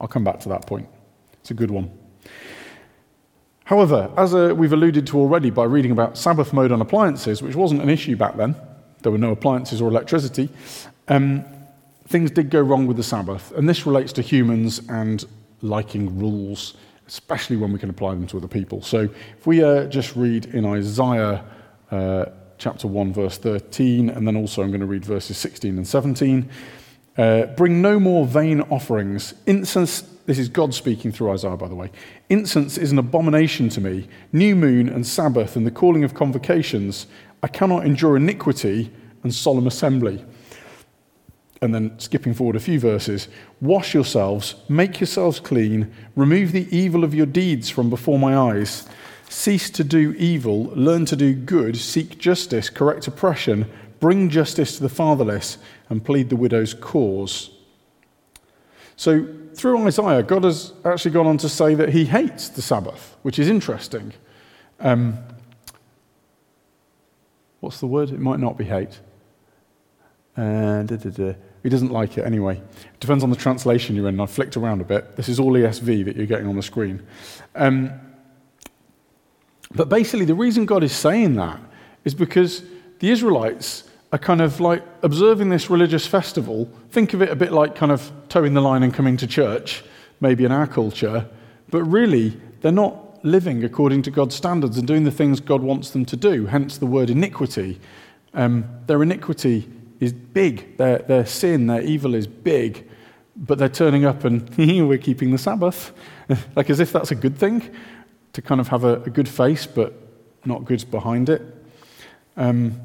I'll 0.00 0.08
come 0.08 0.24
back 0.24 0.40
to 0.40 0.48
that 0.50 0.66
point. 0.66 0.88
It's 1.40 1.50
a 1.50 1.54
good 1.54 1.70
one. 1.70 1.90
However, 3.64 4.12
as 4.16 4.32
uh, 4.32 4.54
we've 4.56 4.72
alluded 4.72 5.08
to 5.08 5.18
already 5.18 5.50
by 5.50 5.64
reading 5.64 5.90
about 5.90 6.16
Sabbath 6.16 6.52
mode 6.52 6.70
on 6.70 6.80
appliances, 6.80 7.42
which 7.42 7.56
wasn't 7.56 7.82
an 7.82 7.88
issue 7.88 8.14
back 8.14 8.36
then, 8.36 8.54
there 9.02 9.10
were 9.10 9.18
no 9.18 9.32
appliances 9.32 9.82
or 9.82 9.88
electricity, 9.88 10.48
um, 11.08 11.44
things 12.06 12.30
did 12.30 12.50
go 12.50 12.60
wrong 12.60 12.86
with 12.86 12.96
the 12.96 13.02
Sabbath. 13.02 13.50
And 13.56 13.68
this 13.68 13.84
relates 13.84 14.12
to 14.14 14.22
humans 14.22 14.80
and 14.88 15.24
liking 15.62 16.16
rules 16.18 16.74
especially 17.06 17.56
when 17.56 17.72
we 17.72 17.78
can 17.78 17.90
apply 17.90 18.14
them 18.14 18.26
to 18.26 18.36
other 18.36 18.48
people. 18.48 18.82
So 18.82 19.08
if 19.38 19.46
we 19.46 19.62
uh, 19.62 19.84
just 19.86 20.16
read 20.16 20.46
in 20.46 20.64
Isaiah 20.64 21.44
uh, 21.90 22.26
chapter 22.58 22.88
1, 22.88 23.12
verse 23.12 23.38
13, 23.38 24.10
and 24.10 24.26
then 24.26 24.36
also 24.36 24.62
I'm 24.62 24.68
going 24.68 24.80
to 24.80 24.86
read 24.86 25.04
verses 25.04 25.38
16 25.38 25.76
and 25.76 25.86
17. 25.86 26.48
Uh, 27.16 27.46
Bring 27.46 27.80
no 27.80 27.98
more 27.98 28.26
vain 28.26 28.60
offerings. 28.62 29.34
Incense, 29.46 30.02
this 30.26 30.38
is 30.38 30.48
God 30.48 30.74
speaking 30.74 31.12
through 31.12 31.30
Isaiah, 31.30 31.56
by 31.56 31.68
the 31.68 31.74
way. 31.74 31.90
Incense 32.28 32.76
is 32.76 32.92
an 32.92 32.98
abomination 32.98 33.68
to 33.70 33.80
me. 33.80 34.08
New 34.32 34.56
moon 34.56 34.88
and 34.88 35.06
Sabbath 35.06 35.56
and 35.56 35.66
the 35.66 35.70
calling 35.70 36.04
of 36.04 36.14
convocations. 36.14 37.06
I 37.42 37.48
cannot 37.48 37.86
endure 37.86 38.16
iniquity 38.16 38.90
and 39.22 39.34
solemn 39.34 39.66
assembly 39.66 40.24
and 41.62 41.74
then 41.74 41.98
skipping 41.98 42.34
forward 42.34 42.56
a 42.56 42.60
few 42.60 42.78
verses, 42.78 43.28
wash 43.60 43.94
yourselves, 43.94 44.56
make 44.68 45.00
yourselves 45.00 45.40
clean, 45.40 45.92
remove 46.14 46.52
the 46.52 46.68
evil 46.76 47.02
of 47.02 47.14
your 47.14 47.26
deeds 47.26 47.70
from 47.70 47.88
before 47.88 48.18
my 48.18 48.36
eyes. 48.36 48.88
Cease 49.28 49.70
to 49.70 49.82
do 49.82 50.14
evil, 50.18 50.64
learn 50.74 51.04
to 51.06 51.16
do 51.16 51.34
good, 51.34 51.76
seek 51.76 52.18
justice, 52.18 52.70
correct 52.70 53.08
oppression, 53.08 53.68
bring 53.98 54.28
justice 54.28 54.76
to 54.76 54.82
the 54.82 54.88
fatherless, 54.88 55.58
and 55.88 56.04
plead 56.04 56.28
the 56.28 56.36
widow's 56.36 56.74
cause. 56.74 57.50
So, 58.96 59.26
through 59.54 59.86
Isaiah, 59.86 60.22
God 60.22 60.44
has 60.44 60.72
actually 60.84 61.10
gone 61.12 61.26
on 61.26 61.38
to 61.38 61.48
say 61.48 61.74
that 61.74 61.88
he 61.88 62.04
hates 62.04 62.50
the 62.50 62.62
Sabbath, 62.62 63.16
which 63.22 63.38
is 63.38 63.48
interesting. 63.48 64.12
Um, 64.80 65.18
what's 67.60 67.80
the 67.80 67.86
word? 67.86 68.10
It 68.10 68.20
might 68.20 68.38
not 68.38 68.58
be 68.58 68.64
hate. 68.64 69.00
Uh, 70.36 70.82
da, 70.82 70.96
da, 70.96 71.10
da. 71.10 71.34
He 71.62 71.68
doesn't 71.68 71.90
like 71.90 72.18
it 72.18 72.24
anyway. 72.24 72.56
It 72.56 73.00
depends 73.00 73.24
on 73.24 73.30
the 73.30 73.36
translation 73.36 73.96
you're 73.96 74.08
in. 74.08 74.20
I've 74.20 74.30
flicked 74.30 74.56
around 74.56 74.80
a 74.80 74.84
bit. 74.84 75.16
This 75.16 75.28
is 75.28 75.40
all 75.40 75.52
ESV 75.52 76.04
that 76.04 76.16
you're 76.16 76.26
getting 76.26 76.46
on 76.46 76.56
the 76.56 76.62
screen. 76.62 77.04
Um, 77.54 77.90
but 79.74 79.88
basically, 79.88 80.26
the 80.26 80.34
reason 80.34 80.66
God 80.66 80.84
is 80.84 80.92
saying 80.92 81.34
that 81.36 81.58
is 82.04 82.14
because 82.14 82.62
the 83.00 83.10
Israelites 83.10 83.84
are 84.12 84.18
kind 84.18 84.40
of 84.40 84.60
like 84.60 84.84
observing 85.02 85.48
this 85.48 85.68
religious 85.68 86.06
festival. 86.06 86.70
Think 86.90 87.14
of 87.14 87.22
it 87.22 87.30
a 87.30 87.36
bit 87.36 87.52
like 87.52 87.74
kind 87.74 87.90
of 87.90 88.12
toeing 88.28 88.54
the 88.54 88.60
line 88.60 88.82
and 88.82 88.94
coming 88.94 89.16
to 89.16 89.26
church, 89.26 89.82
maybe 90.20 90.44
in 90.44 90.52
our 90.52 90.66
culture. 90.66 91.28
But 91.70 91.82
really, 91.84 92.40
they're 92.60 92.70
not 92.70 93.24
living 93.24 93.64
according 93.64 94.02
to 94.02 94.10
God's 94.10 94.36
standards 94.36 94.78
and 94.78 94.86
doing 94.86 95.04
the 95.04 95.10
things 95.10 95.40
God 95.40 95.62
wants 95.62 95.90
them 95.90 96.04
to 96.06 96.16
do, 96.16 96.46
hence 96.46 96.78
the 96.78 96.86
word 96.86 97.10
iniquity. 97.10 97.80
Um, 98.34 98.64
their 98.86 99.02
iniquity 99.02 99.68
is 100.00 100.12
big. 100.12 100.76
Their, 100.76 100.98
their 100.98 101.26
sin, 101.26 101.66
their 101.66 101.82
evil 101.82 102.14
is 102.14 102.26
big, 102.26 102.88
but 103.36 103.58
they're 103.58 103.68
turning 103.68 104.04
up 104.04 104.24
and 104.24 104.48
we're 104.88 104.98
keeping 104.98 105.30
the 105.30 105.38
Sabbath. 105.38 105.92
like 106.56 106.70
as 106.70 106.80
if 106.80 106.92
that's 106.92 107.10
a 107.10 107.14
good 107.14 107.36
thing 107.36 107.62
to 108.32 108.42
kind 108.42 108.60
of 108.60 108.68
have 108.68 108.84
a, 108.84 109.02
a 109.02 109.10
good 109.10 109.28
face, 109.28 109.66
but 109.66 109.94
not 110.44 110.64
good 110.64 110.88
behind 110.90 111.28
it. 111.28 111.42
Um, 112.36 112.80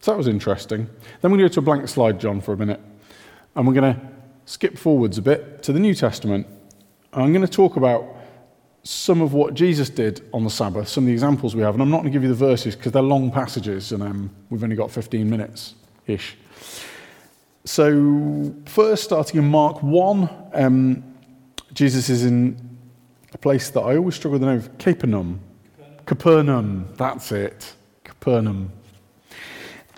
so 0.00 0.12
that 0.12 0.16
was 0.16 0.28
interesting. 0.28 0.88
Then 1.20 1.30
we're 1.30 1.38
going 1.38 1.50
to 1.50 1.54
go 1.54 1.54
to 1.54 1.60
a 1.60 1.62
blank 1.62 1.88
slide, 1.88 2.18
John, 2.18 2.40
for 2.40 2.52
a 2.52 2.56
minute. 2.56 2.80
And 3.54 3.66
we're 3.66 3.74
going 3.74 3.94
to 3.94 4.00
skip 4.46 4.78
forwards 4.78 5.18
a 5.18 5.22
bit 5.22 5.62
to 5.64 5.72
the 5.72 5.78
New 5.78 5.94
Testament. 5.94 6.46
I'm 7.12 7.32
going 7.32 7.44
to 7.44 7.52
talk 7.52 7.76
about 7.76 8.16
some 8.82 9.20
of 9.20 9.34
what 9.34 9.52
Jesus 9.52 9.90
did 9.90 10.26
on 10.32 10.44
the 10.44 10.50
Sabbath, 10.50 10.88
some 10.88 11.04
of 11.04 11.08
the 11.08 11.12
examples 11.12 11.54
we 11.54 11.62
have. 11.62 11.74
And 11.74 11.82
I'm 11.82 11.90
not 11.90 11.98
going 11.98 12.10
to 12.10 12.12
give 12.12 12.22
you 12.22 12.30
the 12.30 12.34
verses 12.34 12.74
because 12.74 12.92
they're 12.92 13.02
long 13.02 13.30
passages 13.30 13.92
and 13.92 14.02
um, 14.02 14.30
we've 14.48 14.62
only 14.62 14.76
got 14.76 14.90
15 14.90 15.28
minutes 15.28 15.74
ish. 16.10 16.36
So, 17.64 18.54
first, 18.66 19.04
starting 19.04 19.38
in 19.38 19.48
Mark 19.48 19.82
1, 19.82 20.30
um, 20.54 21.04
Jesus 21.72 22.08
is 22.08 22.24
in 22.24 22.78
a 23.32 23.38
place 23.38 23.70
that 23.70 23.80
I 23.80 23.96
always 23.96 24.14
struggle 24.14 24.38
the 24.38 24.46
name 24.46 24.58
of 24.58 24.78
Capernaum. 24.78 25.40
Capernaum, 25.78 26.04
Capernaum 26.06 26.88
that's 26.96 27.32
it. 27.32 27.74
Capernaum. 28.02 28.72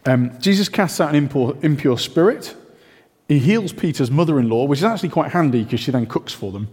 Um, 0.04 0.38
Jesus 0.40 0.68
casts 0.68 1.00
out 1.00 1.10
an 1.10 1.14
impure, 1.14 1.56
impure 1.62 1.96
spirit. 1.96 2.54
He 3.28 3.38
heals 3.38 3.72
Peter's 3.72 4.10
mother 4.10 4.38
in 4.38 4.48
law, 4.48 4.66
which 4.66 4.80
is 4.80 4.84
actually 4.84 5.08
quite 5.10 5.30
handy 5.30 5.62
because 5.62 5.80
she 5.80 5.90
then 5.90 6.06
cooks 6.06 6.32
for 6.32 6.52
them. 6.52 6.68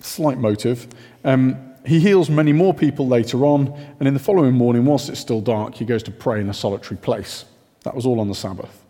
Slight 0.00 0.38
motive. 0.38 0.86
Um, 1.24 1.56
he 1.86 2.00
heals 2.00 2.28
many 2.28 2.52
more 2.52 2.74
people 2.74 3.06
later 3.06 3.44
on, 3.44 3.72
and 3.98 4.06
in 4.06 4.14
the 4.14 4.20
following 4.20 4.52
morning, 4.52 4.84
whilst 4.84 5.08
it's 5.08 5.20
still 5.20 5.40
dark, 5.40 5.74
he 5.74 5.84
goes 5.84 6.02
to 6.04 6.10
pray 6.10 6.40
in 6.40 6.48
a 6.48 6.54
solitary 6.54 6.98
place. 6.98 7.44
That 7.86 7.94
was 7.94 8.04
all 8.04 8.18
on 8.18 8.26
the 8.26 8.34
Sabbath. 8.34 8.84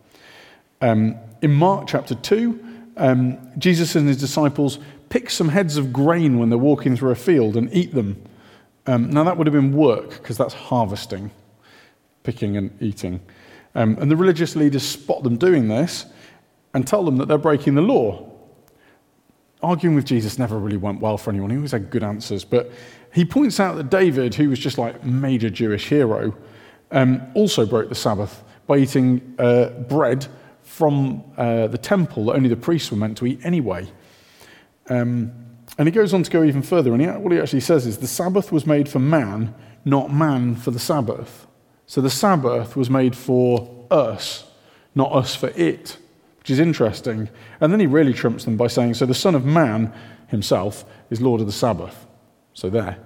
Um, 0.80 1.16
in 1.42 1.52
Mark 1.52 1.86
chapter 1.86 2.14
2, 2.14 2.64
um, 2.96 3.38
Jesus 3.58 3.94
and 3.94 4.08
his 4.08 4.16
disciples 4.16 4.78
pick 5.10 5.28
some 5.28 5.50
heads 5.50 5.76
of 5.76 5.92
grain 5.92 6.38
when 6.38 6.48
they're 6.48 6.58
walking 6.58 6.96
through 6.96 7.10
a 7.10 7.14
field 7.14 7.58
and 7.58 7.70
eat 7.74 7.92
them. 7.92 8.24
Um, 8.86 9.10
now, 9.10 9.22
that 9.24 9.36
would 9.36 9.46
have 9.46 9.52
been 9.52 9.74
work 9.74 10.08
because 10.08 10.38
that's 10.38 10.54
harvesting, 10.54 11.30
picking 12.22 12.56
and 12.56 12.70
eating. 12.80 13.20
Um, 13.74 13.98
and 14.00 14.10
the 14.10 14.16
religious 14.16 14.56
leaders 14.56 14.82
spot 14.82 15.22
them 15.22 15.36
doing 15.36 15.68
this 15.68 16.06
and 16.72 16.86
tell 16.86 17.04
them 17.04 17.18
that 17.18 17.28
they're 17.28 17.36
breaking 17.36 17.74
the 17.74 17.82
law. 17.82 18.32
Arguing 19.62 19.94
with 19.94 20.06
Jesus 20.06 20.38
never 20.38 20.58
really 20.58 20.78
went 20.78 21.02
well 21.02 21.18
for 21.18 21.28
anyone. 21.28 21.50
He 21.50 21.56
always 21.56 21.72
had 21.72 21.90
good 21.90 22.02
answers. 22.02 22.46
But 22.46 22.72
he 23.12 23.26
points 23.26 23.60
out 23.60 23.76
that 23.76 23.90
David, 23.90 24.34
who 24.34 24.48
was 24.48 24.58
just 24.58 24.78
like 24.78 25.04
major 25.04 25.50
Jewish 25.50 25.86
hero, 25.86 26.34
um, 26.92 27.20
also 27.34 27.66
broke 27.66 27.90
the 27.90 27.94
Sabbath 27.94 28.42
by 28.66 28.78
eating 28.78 29.34
uh, 29.38 29.70
bread 29.70 30.26
from 30.62 31.24
uh, 31.36 31.68
the 31.68 31.78
temple 31.78 32.26
that 32.26 32.34
only 32.34 32.48
the 32.48 32.56
priests 32.56 32.90
were 32.90 32.96
meant 32.96 33.16
to 33.18 33.26
eat 33.26 33.40
anyway. 33.44 33.86
Um, 34.88 35.32
and 35.78 35.88
he 35.88 35.92
goes 35.92 36.14
on 36.14 36.22
to 36.22 36.30
go 36.30 36.42
even 36.42 36.62
further, 36.62 36.92
and 36.92 37.00
he, 37.00 37.08
what 37.08 37.32
he 37.32 37.38
actually 37.38 37.60
says 37.60 37.86
is 37.86 37.98
the 37.98 38.06
Sabbath 38.06 38.50
was 38.50 38.66
made 38.66 38.88
for 38.88 38.98
man, 38.98 39.54
not 39.84 40.12
man 40.12 40.54
for 40.54 40.70
the 40.70 40.78
Sabbath. 40.78 41.46
So 41.86 42.00
the 42.00 42.10
Sabbath 42.10 42.76
was 42.76 42.90
made 42.90 43.16
for 43.16 43.86
us, 43.90 44.50
not 44.94 45.12
us 45.12 45.34
for 45.34 45.48
it, 45.50 45.98
which 46.38 46.50
is 46.50 46.58
interesting. 46.58 47.28
And 47.60 47.72
then 47.72 47.80
he 47.80 47.86
really 47.86 48.12
trumps 48.12 48.44
them 48.44 48.56
by 48.56 48.66
saying, 48.66 48.94
So 48.94 49.06
the 49.06 49.14
Son 49.14 49.34
of 49.34 49.44
Man 49.44 49.92
himself 50.28 50.84
is 51.10 51.20
Lord 51.20 51.40
of 51.40 51.46
the 51.46 51.52
Sabbath. 51.52 52.06
So 52.54 52.70
there. 52.70 52.98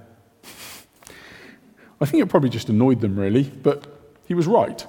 I 2.00 2.06
think 2.06 2.22
it 2.22 2.26
probably 2.28 2.50
just 2.50 2.68
annoyed 2.68 3.00
them, 3.00 3.18
really, 3.18 3.44
but 3.44 3.86
he 4.26 4.34
was 4.34 4.46
right. 4.46 4.86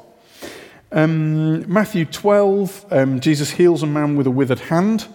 Um, 0.91 1.71
Matthew 1.71 2.05
12, 2.05 2.85
um, 2.91 3.19
Jesus 3.19 3.51
heals 3.51 3.83
a 3.83 3.87
man 3.87 4.15
with 4.15 4.27
a 4.27 4.31
withered 4.31 4.59
hand. 4.59 5.07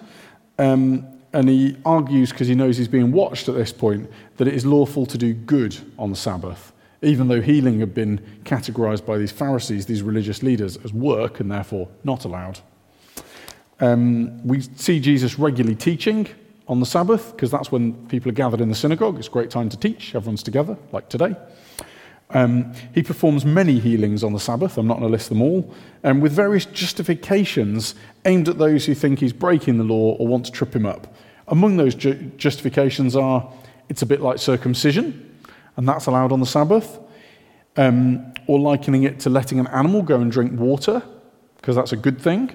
Um, 0.58 1.06
and 1.32 1.48
he 1.48 1.76
argues, 1.84 2.30
because 2.30 2.48
he 2.48 2.54
knows 2.54 2.78
he's 2.78 2.88
being 2.88 3.12
watched 3.12 3.48
at 3.48 3.54
this 3.54 3.72
point, 3.72 4.10
that 4.38 4.48
it 4.48 4.54
is 4.54 4.64
lawful 4.64 5.04
to 5.06 5.18
do 5.18 5.34
good 5.34 5.76
on 5.98 6.10
the 6.10 6.16
Sabbath 6.16 6.72
even 7.02 7.28
though 7.28 7.40
healing 7.40 7.80
had 7.80 7.94
been 7.94 8.18
categorized 8.44 9.04
by 9.04 9.18
these 9.18 9.32
Pharisees, 9.32 9.86
these 9.86 10.02
religious 10.02 10.42
leaders, 10.42 10.76
as 10.78 10.92
work 10.92 11.40
and 11.40 11.50
therefore 11.50 11.88
not 12.04 12.24
allowed. 12.24 12.60
Um, 13.80 14.42
we 14.46 14.62
see 14.62 15.00
Jesus 15.00 15.38
regularly 15.38 15.76
teaching 15.76 16.28
on 16.66 16.80
the 16.80 16.86
Sabbath 16.86 17.32
because 17.32 17.50
that's 17.50 17.70
when 17.70 17.94
people 18.08 18.30
are 18.30 18.34
gathered 18.34 18.60
in 18.60 18.68
the 18.68 18.74
synagogue. 18.74 19.18
It's 19.18 19.28
a 19.28 19.30
great 19.30 19.50
time 19.50 19.68
to 19.68 19.76
teach, 19.76 20.14
everyone's 20.14 20.42
together, 20.42 20.76
like 20.92 21.08
today. 21.08 21.36
Um, 22.30 22.72
he 22.92 23.02
performs 23.02 23.44
many 23.44 23.78
healings 23.78 24.24
on 24.24 24.32
the 24.32 24.40
Sabbath. 24.40 24.78
I'm 24.78 24.86
not 24.86 24.98
going 24.98 25.08
to 25.08 25.12
list 25.12 25.28
them 25.28 25.40
all, 25.40 25.72
um, 26.02 26.20
with 26.20 26.32
various 26.32 26.64
justifications 26.66 27.94
aimed 28.24 28.48
at 28.48 28.58
those 28.58 28.84
who 28.84 28.94
think 28.94 29.20
he's 29.20 29.32
breaking 29.32 29.78
the 29.78 29.84
law 29.84 30.16
or 30.16 30.26
want 30.26 30.46
to 30.46 30.52
trip 30.52 30.74
him 30.74 30.86
up. 30.86 31.14
Among 31.48 31.76
those 31.76 31.94
ju- 31.94 32.32
justifications 32.36 33.14
are 33.14 33.48
it's 33.88 34.02
a 34.02 34.06
bit 34.06 34.20
like 34.20 34.38
circumcision, 34.38 35.38
and 35.76 35.88
that's 35.88 36.06
allowed 36.06 36.32
on 36.32 36.40
the 36.40 36.46
Sabbath. 36.46 36.98
Um, 37.76 38.32
or 38.46 38.58
likening 38.58 39.02
it 39.02 39.20
to 39.20 39.30
letting 39.30 39.60
an 39.60 39.66
animal 39.66 40.02
go 40.02 40.18
and 40.20 40.32
drink 40.32 40.58
water, 40.58 41.02
because 41.56 41.76
that's 41.76 41.92
a 41.92 41.96
good 41.96 42.20
thing, 42.20 42.50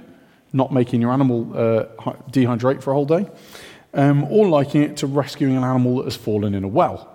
not 0.52 0.74
making 0.74 1.02
your 1.02 1.12
animal 1.12 1.52
uh, 1.54 1.84
dehydrate 2.32 2.82
for 2.82 2.92
a 2.92 2.94
whole 2.94 3.06
day. 3.06 3.30
Um, 3.94 4.24
or 4.26 4.48
likening 4.48 4.84
it 4.90 4.98
to 4.98 5.08
rescuing 5.08 5.56
an 5.56 5.64
animal 5.64 5.98
that 5.98 6.06
has 6.06 6.16
fallen 6.16 6.56
in 6.56 6.64
a 6.64 6.68
well. 6.68 7.11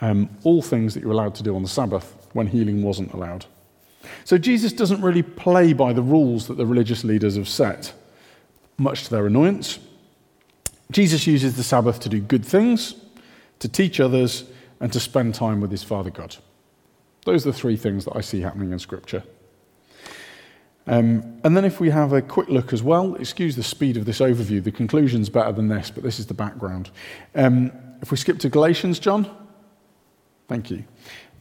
Um, 0.00 0.28
all 0.42 0.60
things 0.60 0.94
that 0.94 1.02
you're 1.02 1.12
allowed 1.12 1.34
to 1.36 1.42
do 1.42 1.54
on 1.54 1.62
the 1.62 1.68
Sabbath 1.68 2.28
when 2.32 2.46
healing 2.46 2.82
wasn't 2.82 3.12
allowed. 3.12 3.46
So 4.24 4.38
Jesus 4.38 4.72
doesn't 4.72 5.00
really 5.00 5.22
play 5.22 5.72
by 5.72 5.92
the 5.92 6.02
rules 6.02 6.48
that 6.48 6.56
the 6.56 6.66
religious 6.66 7.04
leaders 7.04 7.36
have 7.36 7.48
set, 7.48 7.92
much 8.76 9.04
to 9.04 9.10
their 9.10 9.26
annoyance. 9.26 9.78
Jesus 10.90 11.26
uses 11.26 11.56
the 11.56 11.62
Sabbath 11.62 12.00
to 12.00 12.08
do 12.08 12.20
good 12.20 12.44
things, 12.44 12.94
to 13.60 13.68
teach 13.68 14.00
others, 14.00 14.44
and 14.80 14.92
to 14.92 15.00
spend 15.00 15.34
time 15.34 15.60
with 15.60 15.70
his 15.70 15.82
Father 15.82 16.10
God. 16.10 16.36
Those 17.24 17.46
are 17.46 17.52
the 17.52 17.56
three 17.56 17.76
things 17.76 18.04
that 18.04 18.16
I 18.16 18.20
see 18.20 18.40
happening 18.40 18.72
in 18.72 18.78
Scripture. 18.78 19.22
Um, 20.86 21.40
and 21.42 21.56
then, 21.56 21.64
if 21.64 21.80
we 21.80 21.88
have 21.88 22.12
a 22.12 22.20
quick 22.20 22.48
look 22.48 22.74
as 22.74 22.82
well, 22.82 23.14
excuse 23.14 23.56
the 23.56 23.62
speed 23.62 23.96
of 23.96 24.04
this 24.04 24.20
overview, 24.20 24.62
the 24.62 24.70
conclusion's 24.70 25.30
better 25.30 25.52
than 25.52 25.68
this, 25.68 25.90
but 25.90 26.02
this 26.02 26.18
is 26.18 26.26
the 26.26 26.34
background. 26.34 26.90
Um, 27.34 27.72
if 28.02 28.10
we 28.10 28.18
skip 28.18 28.38
to 28.40 28.50
Galatians, 28.50 28.98
John, 28.98 29.34
thank 30.48 30.70
you. 30.70 30.84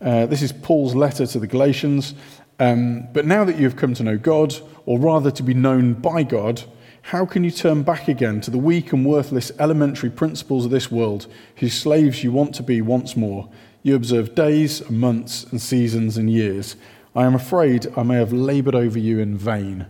Uh, 0.01 0.25
this 0.25 0.41
is 0.41 0.51
Paul's 0.51 0.95
letter 0.95 1.25
to 1.25 1.39
the 1.39 1.47
Galatians. 1.47 2.13
Um, 2.59 3.07
but 3.13 3.25
now 3.25 3.43
that 3.43 3.57
you 3.57 3.63
have 3.63 3.75
come 3.75 3.93
to 3.95 4.03
know 4.03 4.17
God, 4.17 4.55
or 4.85 4.99
rather 4.99 5.31
to 5.31 5.43
be 5.43 5.53
known 5.53 5.93
by 5.93 6.23
God, 6.23 6.63
how 7.03 7.25
can 7.25 7.43
you 7.43 7.51
turn 7.51 7.83
back 7.83 8.07
again 8.07 8.39
to 8.41 8.51
the 8.51 8.57
weak 8.57 8.93
and 8.93 9.05
worthless 9.05 9.51
elementary 9.59 10.09
principles 10.09 10.65
of 10.65 10.71
this 10.71 10.91
world, 10.91 11.27
whose 11.57 11.73
slaves 11.73 12.23
you 12.23 12.31
want 12.31 12.55
to 12.55 12.63
be 12.63 12.81
once 12.81 13.17
more? 13.17 13.49
You 13.81 13.95
observe 13.95 14.35
days, 14.35 14.79
and 14.81 14.99
months, 14.99 15.43
and 15.43 15.61
seasons, 15.61 16.15
and 16.17 16.29
years. 16.29 16.77
I 17.15 17.25
am 17.25 17.35
afraid 17.35 17.87
I 17.97 18.03
may 18.03 18.15
have 18.15 18.31
labored 18.31 18.75
over 18.75 18.97
you 18.97 19.19
in 19.19 19.37
vain. 19.37 19.85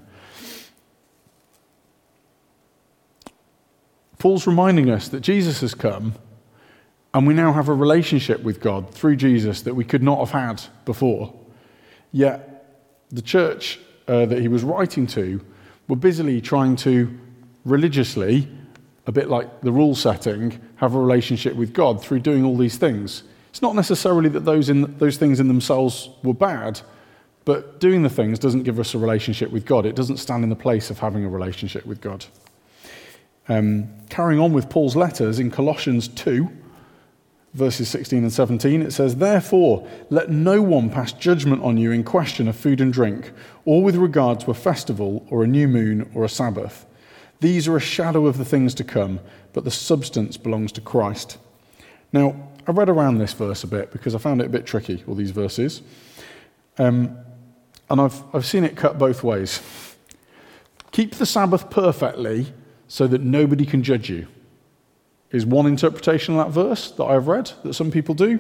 Paul's 4.18 4.48
reminding 4.48 4.90
us 4.90 5.10
that 5.10 5.20
Jesus 5.20 5.62
has 5.62 5.76
come, 5.76 6.16
and 7.14 7.28
we 7.28 7.34
now 7.34 7.54
have 7.54 7.70
a 7.70 7.74
relationship 7.74 8.42
with 8.42 8.60
God 8.60 8.94
through 8.94 9.18
Jesus 9.18 9.62
that 9.62 9.76
we 9.76 9.86
could 9.86 10.02
not 10.02 10.20
have 10.20 10.32
had 10.32 10.64
before. 10.86 11.34
Yet, 12.12 12.66
the 13.10 13.22
church 13.22 13.80
uh, 14.08 14.26
that 14.26 14.40
he 14.40 14.48
was 14.48 14.64
writing 14.64 15.06
to 15.08 15.40
were 15.88 15.96
busily 15.96 16.42
trying 16.42 16.76
to 16.78 17.20
religiously, 17.66 18.48
a 19.06 19.12
bit 19.12 19.30
like 19.30 19.62
the 19.62 19.72
rule 19.72 19.96
setting, 19.96 20.60
have 20.78 20.96
a 20.96 21.00
relationship 21.00 21.56
with 21.56 21.74
God 21.74 22.02
through 22.02 22.20
doing 22.20 22.44
all 22.44 22.58
these 22.58 22.78
things. 22.78 23.24
It's 23.50 23.62
not 23.62 23.76
necessarily 23.76 24.30
that 24.30 24.46
those, 24.46 24.70
in, 24.70 24.98
those 24.98 25.18
things 25.18 25.40
in 25.40 25.48
themselves 25.48 26.10
were 26.24 26.34
bad, 26.34 26.82
but 27.46 27.80
doing 27.80 28.02
the 28.02 28.10
things 28.10 28.40
doesn't 28.40 28.64
give 28.64 28.80
us 28.80 28.96
a 28.96 28.98
relationship 28.98 29.52
with 29.52 29.66
God. 29.66 29.86
It 29.86 29.96
doesn't 29.96 30.18
stand 30.18 30.44
in 30.44 30.50
the 30.50 30.56
place 30.56 30.90
of 30.90 31.00
having 31.00 31.24
a 31.24 31.30
relationship 31.30 31.86
with 31.86 32.02
God. 32.02 32.26
Um, 33.50 33.90
carrying 34.10 34.40
on 34.40 34.54
with 34.54 34.70
Paul's 34.70 34.96
letters 34.96 35.40
in 35.40 35.52
Colossians 35.52 36.08
2, 36.08 36.50
verses 37.54 37.88
16 37.90 38.24
and 38.24 38.34
17, 38.34 38.82
it 38.82 38.92
says, 38.92 39.16
Therefore, 39.16 39.88
let 40.10 40.30
no 40.30 40.62
one 40.62 40.90
pass 40.90 41.14
judgment 41.14 41.62
on 41.62 41.78
you 41.78 41.92
in 41.92 42.04
question 42.04 42.48
of 42.48 42.56
food 42.56 42.82
and 42.82 42.92
drink, 42.92 43.32
or 43.66 43.84
with 43.84 43.96
regard 43.96 44.40
to 44.42 44.52
a 44.52 44.56
festival, 44.56 45.26
or 45.30 45.44
a 45.44 45.48
new 45.48 45.68
moon, 45.68 46.10
or 46.14 46.24
a 46.24 46.30
Sabbath. 46.30 46.86
These 47.40 47.68
are 47.68 47.78
a 47.78 47.82
shadow 47.82 48.26
of 48.26 48.38
the 48.38 48.46
things 48.46 48.74
to 48.76 48.84
come, 48.84 49.20
but 49.54 49.66
the 49.66 49.72
substance 49.72 50.38
belongs 50.38 50.72
to 50.74 50.82
Christ. 50.82 51.38
Now, 52.12 52.36
I 52.66 52.72
read 52.72 52.90
around 52.90 53.18
this 53.18 53.34
verse 53.34 53.64
a 53.64 53.68
bit 53.68 53.92
because 53.92 54.16
I 54.16 54.18
found 54.18 54.42
it 54.42 54.46
a 54.46 54.50
bit 54.50 54.66
tricky, 54.66 55.04
all 55.08 55.16
these 55.16 55.32
verses. 55.32 55.82
Um, 56.78 57.18
and 57.90 58.02
I've, 58.02 58.24
I've 58.34 58.46
seen 58.46 58.64
it 58.64 58.76
cut 58.76 58.98
both 58.98 59.24
ways. 59.24 59.62
Keep 60.92 61.16
the 61.16 61.26
Sabbath 61.26 61.70
perfectly 61.70 62.54
so 62.88 63.08
that 63.08 63.22
nobody 63.22 63.66
can 63.66 63.84
judge 63.84 64.10
you 64.10 64.28
is 65.34 65.46
one 65.46 65.66
interpretation 65.66 66.38
of 66.38 66.46
that 66.46 66.54
verse 66.54 66.92
that 66.92 67.04
I've 67.04 67.28
read 67.28 67.52
that 67.64 67.74
some 67.74 67.92
people 67.92 68.16
do. 68.16 68.40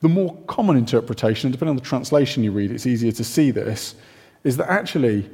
The 0.00 0.08
more 0.08 0.36
common 0.46 0.76
interpretation, 0.76 1.50
depending 1.50 1.70
on 1.70 1.76
the 1.76 1.82
translation 1.82 2.44
you 2.44 2.52
read, 2.52 2.70
it's 2.70 2.86
easier 2.86 3.12
to 3.12 3.24
see 3.24 3.50
this, 3.50 3.96
is 4.44 4.56
that 4.58 4.70
actually 4.70 5.28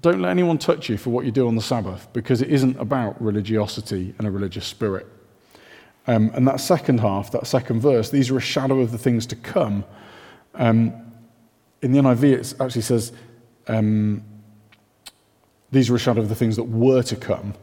Don't 0.00 0.22
let 0.22 0.30
anyone 0.30 0.56
touch 0.56 0.88
you 0.88 0.96
for 0.96 1.10
what 1.10 1.26
you 1.26 1.30
do 1.30 1.46
on 1.46 1.54
the 1.54 1.62
Sabbath, 1.62 2.08
because 2.12 2.40
it 2.40 2.48
isn't 2.48 2.78
about 2.78 3.20
religiosity 3.20 4.14
and 4.16 4.26
a 4.26 4.30
religious 4.30 4.66
spirit. 4.66 5.06
Um, 6.06 6.30
and 6.34 6.48
that 6.48 6.60
second 6.60 7.00
half, 7.00 7.30
that 7.32 7.46
second 7.46 7.80
verse, 7.80 8.10
these 8.10 8.30
are 8.30 8.38
a 8.38 8.40
shadow 8.40 8.80
of 8.80 8.90
the 8.90 8.98
things 8.98 9.26
to 9.26 9.36
come. 9.36 9.84
Um, 10.54 10.94
in 11.82 11.92
the 11.92 11.98
NIV, 11.98 12.22
it 12.24 12.54
actually 12.60 12.82
says, 12.82 13.12
um, 13.68 14.24
these 15.70 15.90
are 15.90 15.96
a 15.96 15.98
shadow 15.98 16.22
of 16.22 16.28
the 16.28 16.34
things 16.34 16.56
that 16.56 16.64
were 16.64 17.02
to 17.02 17.16
come, 17.16 17.54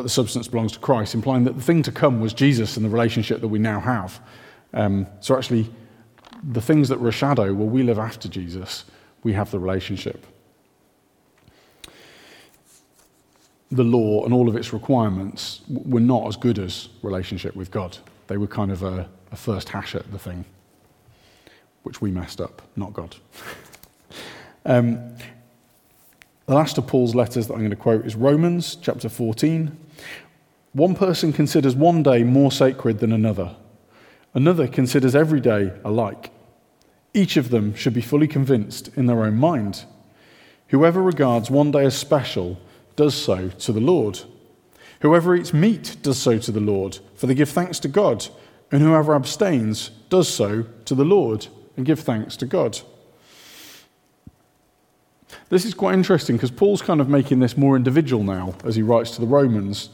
but 0.00 0.04
the 0.04 0.08
substance 0.08 0.48
belongs 0.48 0.72
to 0.72 0.78
Christ, 0.78 1.14
implying 1.14 1.44
that 1.44 1.56
the 1.56 1.62
thing 1.62 1.82
to 1.82 1.92
come 1.92 2.22
was 2.22 2.32
Jesus 2.32 2.78
and 2.78 2.86
the 2.86 2.88
relationship 2.88 3.42
that 3.42 3.48
we 3.48 3.58
now 3.58 3.80
have. 3.80 4.18
Um, 4.72 5.06
so 5.20 5.36
actually, 5.36 5.70
the 6.42 6.62
things 6.62 6.88
that 6.88 6.98
were 6.98 7.10
a 7.10 7.12
shadow, 7.12 7.52
well, 7.52 7.68
we 7.68 7.82
live 7.82 7.98
after 7.98 8.26
Jesus, 8.26 8.86
we 9.22 9.34
have 9.34 9.50
the 9.50 9.58
relationship. 9.58 10.24
the 13.72 13.84
law 13.84 14.24
and 14.24 14.32
all 14.34 14.48
of 14.48 14.56
its 14.56 14.72
requirements 14.72 15.60
were 15.68 16.00
not 16.00 16.26
as 16.26 16.36
good 16.36 16.58
as 16.58 16.88
relationship 17.02 17.54
with 17.54 17.70
God. 17.70 17.98
They 18.26 18.36
were 18.38 18.48
kind 18.48 18.72
of 18.72 18.82
a, 18.82 19.08
a 19.30 19.36
first 19.36 19.68
hash 19.68 19.94
at 19.94 20.10
the 20.10 20.18
thing, 20.18 20.46
which 21.82 22.00
we 22.00 22.10
messed 22.10 22.40
up, 22.40 22.62
not 22.74 22.94
God. 22.94 23.14
um, 24.64 25.14
the 26.50 26.56
last 26.56 26.78
of 26.78 26.88
Paul's 26.88 27.14
letters 27.14 27.46
that 27.46 27.52
I'm 27.52 27.60
going 27.60 27.70
to 27.70 27.76
quote 27.76 28.04
is 28.04 28.16
Romans 28.16 28.74
chapter 28.74 29.08
14. 29.08 29.76
One 30.72 30.94
person 30.94 31.32
considers 31.32 31.74
one 31.74 32.02
day 32.02 32.22
more 32.22 32.52
sacred 32.52 33.00
than 33.00 33.12
another, 33.12 33.56
another 34.34 34.68
considers 34.68 35.16
every 35.16 35.40
day 35.40 35.72
alike. 35.84 36.30
Each 37.12 37.36
of 37.36 37.50
them 37.50 37.74
should 37.74 37.94
be 37.94 38.00
fully 38.00 38.28
convinced 38.28 38.88
in 38.96 39.06
their 39.06 39.24
own 39.24 39.36
mind. 39.36 39.84
Whoever 40.68 41.02
regards 41.02 41.50
one 41.50 41.72
day 41.72 41.84
as 41.84 41.96
special, 41.96 42.60
does 43.00 43.14
so 43.14 43.48
to 43.48 43.72
the 43.72 43.80
Lord. 43.80 44.20
Whoever 45.00 45.34
eats 45.34 45.54
meat 45.54 45.96
does 46.02 46.18
so 46.18 46.38
to 46.38 46.52
the 46.52 46.60
Lord, 46.60 46.98
for 47.14 47.26
they 47.26 47.34
give 47.34 47.48
thanks 47.48 47.78
to 47.80 47.88
God. 47.88 48.26
And 48.70 48.82
whoever 48.82 49.14
abstains 49.14 49.90
does 50.10 50.28
so 50.28 50.64
to 50.84 50.94
the 50.94 51.04
Lord 51.04 51.46
and 51.76 51.86
give 51.86 52.00
thanks 52.00 52.36
to 52.36 52.46
God. 52.46 52.78
This 55.48 55.64
is 55.64 55.74
quite 55.74 55.94
interesting 55.94 56.36
because 56.36 56.50
Paul's 56.50 56.82
kind 56.82 57.00
of 57.00 57.08
making 57.08 57.40
this 57.40 57.56
more 57.56 57.74
individual 57.74 58.22
now 58.22 58.54
as 58.64 58.76
he 58.76 58.82
writes 58.82 59.12
to 59.12 59.20
the 59.20 59.26
Romans. 59.26 59.88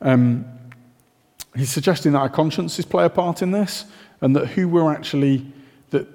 Um, 0.00 0.44
he's 1.56 1.70
suggesting 1.70 2.12
that 2.12 2.18
our 2.18 2.28
consciences 2.28 2.84
play 2.84 3.04
a 3.04 3.10
part 3.10 3.42
in 3.42 3.50
this 3.50 3.84
and 4.20 4.34
that 4.36 4.48
who 4.48 4.68
we're 4.68 4.92
actually, 4.92 5.46
that 5.90 6.06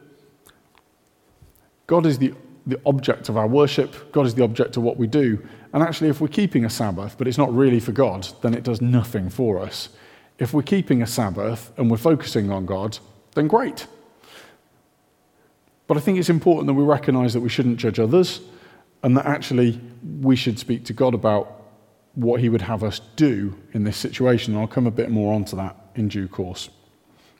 God 1.88 2.06
is 2.06 2.18
the, 2.18 2.34
the 2.66 2.80
object 2.86 3.30
of 3.30 3.38
our 3.38 3.48
worship, 3.48 4.12
God 4.12 4.26
is 4.26 4.36
the 4.36 4.44
object 4.44 4.78
of 4.78 4.84
what 4.84 4.98
we 4.98 5.08
do, 5.08 5.46
and 5.74 5.82
actually, 5.82 6.10
if 6.10 6.22
we're 6.22 6.28
keeping 6.28 6.66
a 6.66 6.70
Sabbath, 6.70 7.18
but 7.18 7.28
it's 7.28 7.38
not 7.40 7.54
really 7.54 7.80
for 7.80 7.92
God, 7.92 8.28
then 8.44 8.54
it 8.54 8.64
does 8.64 8.80
nothing 8.80 9.30
for 9.30 9.60
us. 9.60 9.90
If 10.38 10.54
we're 10.54 10.62
keeping 10.62 11.02
a 11.02 11.08
Sabbath 11.08 11.72
and 11.78 11.90
we're 11.90 11.98
focusing 11.98 12.52
on 12.52 12.68
God, 12.68 13.00
then 13.34 13.48
great. 13.48 13.88
But 15.88 15.98
I 15.98 16.00
think 16.00 16.20
it's 16.20 16.30
important 16.30 16.68
that 16.68 16.74
we 16.74 16.84
recognize 16.84 17.34
that 17.34 17.40
we 17.40 17.50
shouldn't 17.50 17.78
judge 17.78 18.00
others 18.00 18.42
and 19.02 19.18
that 19.18 19.26
actually 19.26 19.82
we 20.22 20.36
should 20.36 20.60
speak 20.60 20.86
to 20.86 20.94
God 20.94 21.16
about 21.16 21.63
what 22.16 22.42
He 22.42 22.50
would 22.50 22.62
have 22.62 22.84
us 22.84 23.02
do 23.16 23.56
in 23.74 23.84
this 23.84 23.98
situation. 23.98 24.54
And 24.54 24.62
I'll 24.62 24.68
come 24.68 24.88
a 24.88 24.92
bit 24.92 25.10
more 25.10 25.34
onto 25.34 25.56
that 25.56 25.76
in 25.96 26.08
due 26.08 26.28
course. 26.28 26.70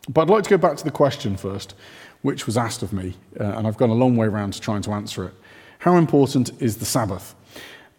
But 0.10 0.24
I'd 0.24 0.30
like 0.30 0.44
to 0.44 0.50
go 0.50 0.58
back 0.58 0.78
to 0.78 0.84
the 0.84 0.92
question 0.92 1.38
first, 1.38 1.76
which 2.22 2.46
was 2.46 2.58
asked 2.58 2.84
of 2.84 2.92
me, 2.92 3.16
uh, 3.40 3.44
and 3.44 3.68
I've 3.68 3.78
gone 3.78 3.90
a 3.90 3.96
long 3.96 4.18
way 4.18 4.28
around 4.28 4.54
to 4.54 4.62
trying 4.62 4.82
to 4.84 4.92
answer 4.92 5.26
it. 5.26 5.34
How 5.80 5.98
important 5.98 6.52
is 6.62 6.78
the 6.78 6.86
Sabbath? 6.86 7.36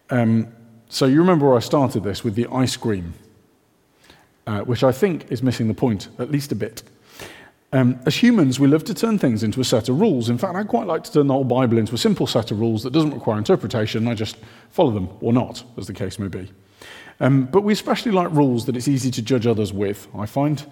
Um, 0.09 0.47
so 0.89 1.05
you 1.05 1.19
remember 1.19 1.47
where 1.47 1.57
I 1.57 1.61
started 1.61 2.03
this 2.03 2.23
with 2.23 2.35
the 2.35 2.47
ice 2.51 2.77
cream, 2.77 3.13
uh, 4.47 4.61
which 4.61 4.83
I 4.83 4.91
think 4.91 5.31
is 5.31 5.41
missing 5.41 5.67
the 5.67 5.73
point, 5.73 6.09
at 6.19 6.31
least 6.31 6.51
a 6.51 6.55
bit. 6.55 6.83
Um, 7.73 7.99
as 8.05 8.15
humans, 8.15 8.59
we 8.59 8.67
love 8.67 8.83
to 8.85 8.93
turn 8.93 9.17
things 9.17 9.43
into 9.43 9.59
a 9.59 9.63
set 9.63 9.89
of 9.89 9.99
rules. 9.99 10.29
In 10.29 10.37
fact, 10.37 10.55
I 10.55 10.63
quite 10.63 10.87
like 10.87 11.03
to 11.03 11.11
turn 11.11 11.27
the 11.27 11.33
whole 11.33 11.43
Bible 11.43 11.77
into 11.77 11.93
a 11.93 11.97
simple 11.97 12.27
set 12.27 12.51
of 12.51 12.59
rules 12.59 12.83
that 12.83 12.93
doesn't 12.93 13.13
require 13.13 13.37
interpretation. 13.37 14.07
I 14.07 14.13
just 14.13 14.37
follow 14.69 14.91
them, 14.91 15.09
or 15.19 15.33
not, 15.33 15.63
as 15.77 15.87
the 15.87 15.93
case 15.93 16.17
may 16.17 16.27
be. 16.27 16.51
Um, 17.19 17.45
but 17.45 17.61
we 17.61 17.73
especially 17.73 18.11
like 18.11 18.31
rules 18.31 18.65
that 18.65 18.75
it's 18.75 18.87
easy 18.87 19.11
to 19.11 19.21
judge 19.21 19.47
others 19.47 19.71
with, 19.71 20.07
I 20.17 20.25
find, 20.25 20.65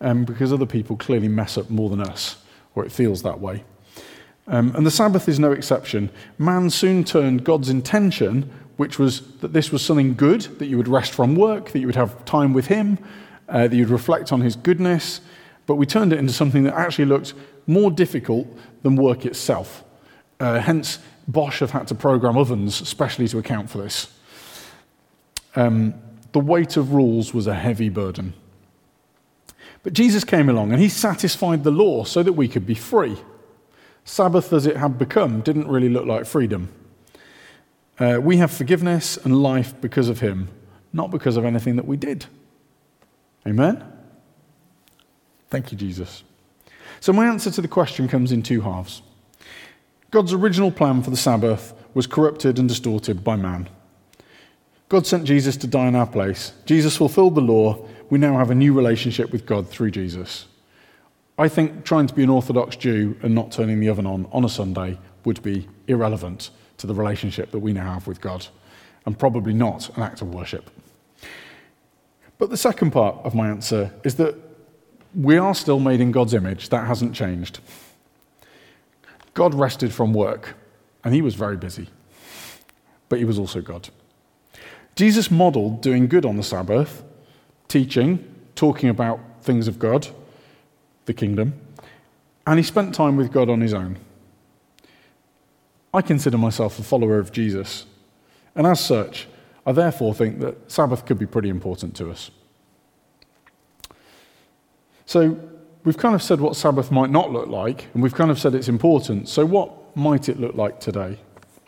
um, 0.00 0.24
because 0.24 0.52
other 0.52 0.66
people 0.66 0.96
clearly 0.96 1.28
mess 1.28 1.58
up 1.58 1.68
more 1.68 1.90
than 1.90 2.00
us, 2.00 2.36
or 2.74 2.84
it 2.84 2.92
feels 2.92 3.22
that 3.22 3.40
way. 3.40 3.64
Um, 4.46 4.74
and 4.74 4.86
the 4.86 4.90
Sabbath 4.90 5.28
is 5.28 5.38
no 5.38 5.52
exception. 5.52 6.10
Man 6.38 6.70
soon 6.70 7.04
turned 7.04 7.44
God's 7.44 7.68
intention 7.68 8.50
which 8.76 8.98
was 8.98 9.20
that 9.38 9.52
this 9.52 9.70
was 9.70 9.80
something 9.80 10.14
good, 10.14 10.42
that 10.58 10.66
you 10.66 10.76
would 10.76 10.88
rest 10.88 11.12
from 11.12 11.36
work, 11.36 11.70
that 11.70 11.78
you 11.78 11.86
would 11.86 11.96
have 11.96 12.24
time 12.24 12.52
with 12.52 12.66
Him, 12.66 12.98
uh, 13.48 13.68
that 13.68 13.76
you'd 13.76 13.88
reflect 13.88 14.32
on 14.32 14.40
His 14.40 14.56
goodness. 14.56 15.20
But 15.66 15.76
we 15.76 15.86
turned 15.86 16.12
it 16.12 16.18
into 16.18 16.32
something 16.32 16.64
that 16.64 16.74
actually 16.74 17.04
looked 17.04 17.34
more 17.66 17.90
difficult 17.90 18.46
than 18.82 18.96
work 18.96 19.24
itself. 19.24 19.84
Uh, 20.40 20.58
hence, 20.58 20.98
Bosch 21.28 21.60
have 21.60 21.70
had 21.70 21.86
to 21.88 21.94
program 21.94 22.36
ovens 22.36 22.80
especially 22.80 23.28
to 23.28 23.38
account 23.38 23.70
for 23.70 23.78
this. 23.78 24.12
Um, 25.54 25.94
the 26.32 26.40
weight 26.40 26.76
of 26.76 26.92
rules 26.92 27.34
was 27.34 27.46
a 27.46 27.54
heavy 27.54 27.88
burden. 27.88 28.34
But 29.82 29.92
Jesus 29.92 30.24
came 30.24 30.48
along 30.48 30.72
and 30.72 30.80
he 30.80 30.88
satisfied 30.88 31.64
the 31.64 31.70
law 31.70 32.04
so 32.04 32.22
that 32.22 32.32
we 32.32 32.48
could 32.48 32.66
be 32.66 32.74
free. 32.74 33.16
Sabbath, 34.04 34.52
as 34.52 34.66
it 34.66 34.76
had 34.76 34.98
become, 34.98 35.40
didn't 35.40 35.68
really 35.68 35.88
look 35.88 36.06
like 36.06 36.26
freedom. 36.26 36.72
Uh, 37.98 38.18
we 38.20 38.38
have 38.38 38.50
forgiveness 38.50 39.16
and 39.18 39.42
life 39.42 39.74
because 39.80 40.08
of 40.08 40.20
him, 40.20 40.48
not 40.92 41.10
because 41.10 41.36
of 41.36 41.44
anything 41.44 41.76
that 41.76 41.86
we 41.86 41.96
did. 41.96 42.26
Amen? 43.46 43.84
Thank 45.50 45.70
you, 45.70 45.78
Jesus. 45.78 46.24
So, 47.00 47.12
my 47.12 47.26
answer 47.26 47.50
to 47.50 47.60
the 47.60 47.68
question 47.68 48.08
comes 48.08 48.32
in 48.32 48.42
two 48.42 48.62
halves. 48.62 49.02
God's 50.10 50.32
original 50.32 50.70
plan 50.70 51.02
for 51.02 51.10
the 51.10 51.16
Sabbath 51.16 51.74
was 51.94 52.06
corrupted 52.06 52.58
and 52.58 52.68
distorted 52.68 53.22
by 53.22 53.36
man. 53.36 53.68
God 54.92 55.06
sent 55.06 55.24
Jesus 55.24 55.56
to 55.56 55.66
die 55.66 55.86
in 55.86 55.96
our 55.96 56.06
place. 56.06 56.52
Jesus 56.66 56.98
fulfilled 56.98 57.34
the 57.34 57.40
law. 57.40 57.88
We 58.10 58.18
now 58.18 58.36
have 58.36 58.50
a 58.50 58.54
new 58.54 58.74
relationship 58.74 59.32
with 59.32 59.46
God 59.46 59.66
through 59.66 59.90
Jesus. 59.90 60.44
I 61.38 61.48
think 61.48 61.86
trying 61.86 62.06
to 62.08 62.14
be 62.14 62.22
an 62.22 62.28
Orthodox 62.28 62.76
Jew 62.76 63.16
and 63.22 63.34
not 63.34 63.50
turning 63.50 63.80
the 63.80 63.88
oven 63.88 64.06
on 64.06 64.26
on 64.32 64.44
a 64.44 64.50
Sunday 64.50 64.98
would 65.24 65.42
be 65.42 65.66
irrelevant 65.88 66.50
to 66.76 66.86
the 66.86 66.92
relationship 66.92 67.52
that 67.52 67.60
we 67.60 67.72
now 67.72 67.94
have 67.94 68.06
with 68.06 68.20
God, 68.20 68.46
and 69.06 69.18
probably 69.18 69.54
not 69.54 69.88
an 69.96 70.02
act 70.02 70.20
of 70.20 70.34
worship. 70.34 70.68
But 72.36 72.50
the 72.50 72.58
second 72.58 72.90
part 72.90 73.16
of 73.24 73.34
my 73.34 73.48
answer 73.48 73.90
is 74.04 74.16
that 74.16 74.34
we 75.14 75.38
are 75.38 75.54
still 75.54 75.80
made 75.80 76.02
in 76.02 76.12
God's 76.12 76.34
image. 76.34 76.68
That 76.68 76.86
hasn't 76.86 77.14
changed. 77.14 77.60
God 79.32 79.54
rested 79.54 79.90
from 79.90 80.12
work, 80.12 80.54
and 81.02 81.14
he 81.14 81.22
was 81.22 81.34
very 81.34 81.56
busy, 81.56 81.88
but 83.08 83.18
he 83.18 83.24
was 83.24 83.38
also 83.38 83.62
God. 83.62 83.88
Jesus 84.94 85.30
modeled 85.30 85.80
doing 85.80 86.06
good 86.06 86.24
on 86.24 86.36
the 86.36 86.42
Sabbath, 86.42 87.02
teaching, 87.68 88.24
talking 88.54 88.88
about 88.88 89.20
things 89.42 89.68
of 89.68 89.78
God, 89.78 90.08
the 91.06 91.14
kingdom, 91.14 91.54
and 92.46 92.58
he 92.58 92.62
spent 92.62 92.94
time 92.94 93.16
with 93.16 93.32
God 93.32 93.48
on 93.48 93.60
his 93.60 93.72
own. 93.72 93.98
I 95.94 96.02
consider 96.02 96.38
myself 96.38 96.78
a 96.78 96.82
follower 96.82 97.18
of 97.18 97.32
Jesus, 97.32 97.86
and 98.54 98.66
as 98.66 98.84
such, 98.84 99.28
I 99.64 99.72
therefore 99.72 100.14
think 100.14 100.40
that 100.40 100.70
Sabbath 100.70 101.06
could 101.06 101.18
be 101.18 101.26
pretty 101.26 101.48
important 101.48 101.94
to 101.96 102.10
us. 102.10 102.30
So, 105.06 105.38
we've 105.84 105.98
kind 105.98 106.14
of 106.14 106.22
said 106.22 106.40
what 106.40 106.56
Sabbath 106.56 106.90
might 106.90 107.10
not 107.10 107.32
look 107.32 107.48
like, 107.48 107.86
and 107.94 108.02
we've 108.02 108.14
kind 108.14 108.30
of 108.30 108.38
said 108.38 108.54
it's 108.54 108.68
important. 108.68 109.28
So, 109.28 109.44
what 109.44 109.96
might 109.96 110.28
it 110.28 110.40
look 110.40 110.54
like 110.54 110.80
today? 110.80 111.18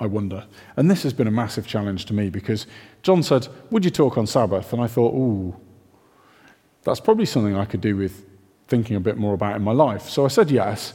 I 0.00 0.06
wonder. 0.06 0.44
And 0.76 0.90
this 0.90 1.02
has 1.04 1.12
been 1.12 1.26
a 1.26 1.32
massive 1.32 1.66
challenge 1.66 2.06
to 2.06 2.14
me 2.14 2.28
because 2.28 2.66
John 3.04 3.22
said, 3.22 3.48
Would 3.70 3.84
you 3.84 3.90
talk 3.90 4.16
on 4.16 4.26
Sabbath? 4.26 4.72
And 4.72 4.82
I 4.82 4.86
thought, 4.86 5.14
Ooh, 5.14 5.54
that's 6.82 7.00
probably 7.00 7.26
something 7.26 7.54
I 7.54 7.66
could 7.66 7.82
do 7.82 7.96
with 7.96 8.24
thinking 8.66 8.96
a 8.96 9.00
bit 9.00 9.18
more 9.18 9.34
about 9.34 9.56
in 9.56 9.62
my 9.62 9.72
life. 9.72 10.08
So 10.08 10.24
I 10.24 10.28
said 10.28 10.50
yes, 10.50 10.94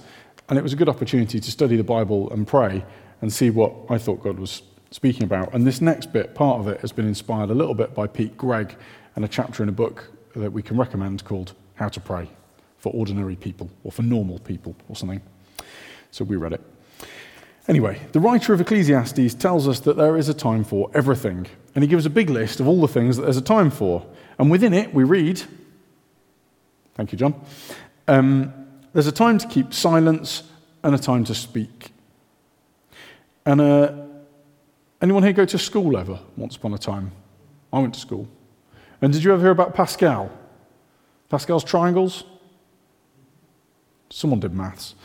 and 0.50 0.58
it 0.58 0.63
was 0.63 0.74
a 0.74 0.76
good 0.76 0.89
opportunity 0.89 1.39
to 1.39 1.52
study 1.52 1.78
the 1.78 1.84
Bible 1.84 2.30
and 2.32 2.48
pray 2.48 2.84
and 3.22 3.32
see 3.32 3.52
what 3.52 3.74
I 3.89 4.00
thought 4.00 4.24
God 4.24 4.39
was 4.39 4.63
speaking 4.89 5.24
about. 5.24 5.54
And 5.54 5.67
this 5.67 5.82
next 5.82 6.12
bit, 6.12 6.34
part 6.34 6.60
of 6.60 6.67
it, 6.67 6.82
has 6.82 6.91
been 6.91 7.08
inspired 7.08 7.52
a 7.52 7.54
little 7.54 7.76
bit 7.76 7.93
by 7.93 8.08
Pete 8.08 8.36
Greig 8.36 8.76
and 9.15 9.24
a 9.24 9.28
chapter 9.28 9.62
in 9.62 9.69
a 9.69 9.74
book 9.74 10.10
that 10.36 10.52
we 10.52 10.63
can 10.63 10.78
recommend 10.78 11.24
called 11.26 11.54
How 11.76 11.89
to 11.89 12.00
Pray 12.00 12.28
for 12.80 12.91
Ordinary 12.91 13.36
People 13.36 13.69
or 13.84 13.91
for 13.91 14.02
Normal 14.02 14.39
People 14.39 14.76
or 14.88 14.95
something. 14.95 15.22
So 16.10 16.26
we 16.26 16.38
read 16.38 16.54
it. 16.54 16.79
Anyway, 17.69 18.01
the 18.12 18.19
writer 18.19 18.53
of 18.53 18.60
Ecclesiastes 18.60 19.36
tells 19.36 19.67
us 19.67 19.79
that 19.82 19.95
there 19.95 20.17
is 20.17 20.27
a 20.27 20.34
time 20.34 20.65
for 20.65 20.89
everything, 20.93 21.47
and 21.75 21.84
he 21.84 21.88
gives 21.88 22.05
a 22.05 22.10
big 22.10 22.29
list 22.29 22.60
of 22.60 22.67
all 22.67 22.82
the 22.82 22.88
things 22.88 23.15
that 23.15 23.23
there's 23.23 23.38
a 23.38 23.41
time 23.41 23.71
for. 23.71 24.05
And 24.38 24.51
within 24.51 24.73
it, 24.73 24.93
we 24.93 25.05
read, 25.05 25.41
thank 26.95 27.13
you, 27.13 27.17
John, 27.17 27.39
um, 28.08 28.53
there's 28.91 29.08
a 29.08 29.12
time 29.13 29.38
to 29.38 29.47
keep 29.47 29.73
silence 29.73 30.43
and 30.84 30.93
a 30.93 30.97
time 30.97 31.23
to 31.25 31.36
speak 31.36 31.91
and 33.45 33.62
uh, 33.62 33.93
Anyone 35.01 35.23
here 35.23 35.32
go 35.32 35.45
to 35.45 35.58
school 35.58 35.97
ever, 35.97 36.19
once 36.36 36.58
upon 36.58 36.73
a 36.73 36.77
time? 36.77 37.12
I 37.71 37.79
went 37.79 37.93
to 37.93 37.99
school. 37.99 38.27
And 39.01 39.13
did 39.13 39.23
you 39.23 39.32
ever 39.32 39.41
hear 39.41 39.51
about 39.51 39.73
Pascal? 39.73 40.29
Pascal's 41.29 41.63
triangles? 41.63 42.25
Someone 44.10 44.41
did 44.41 44.53
maths. 44.53 44.95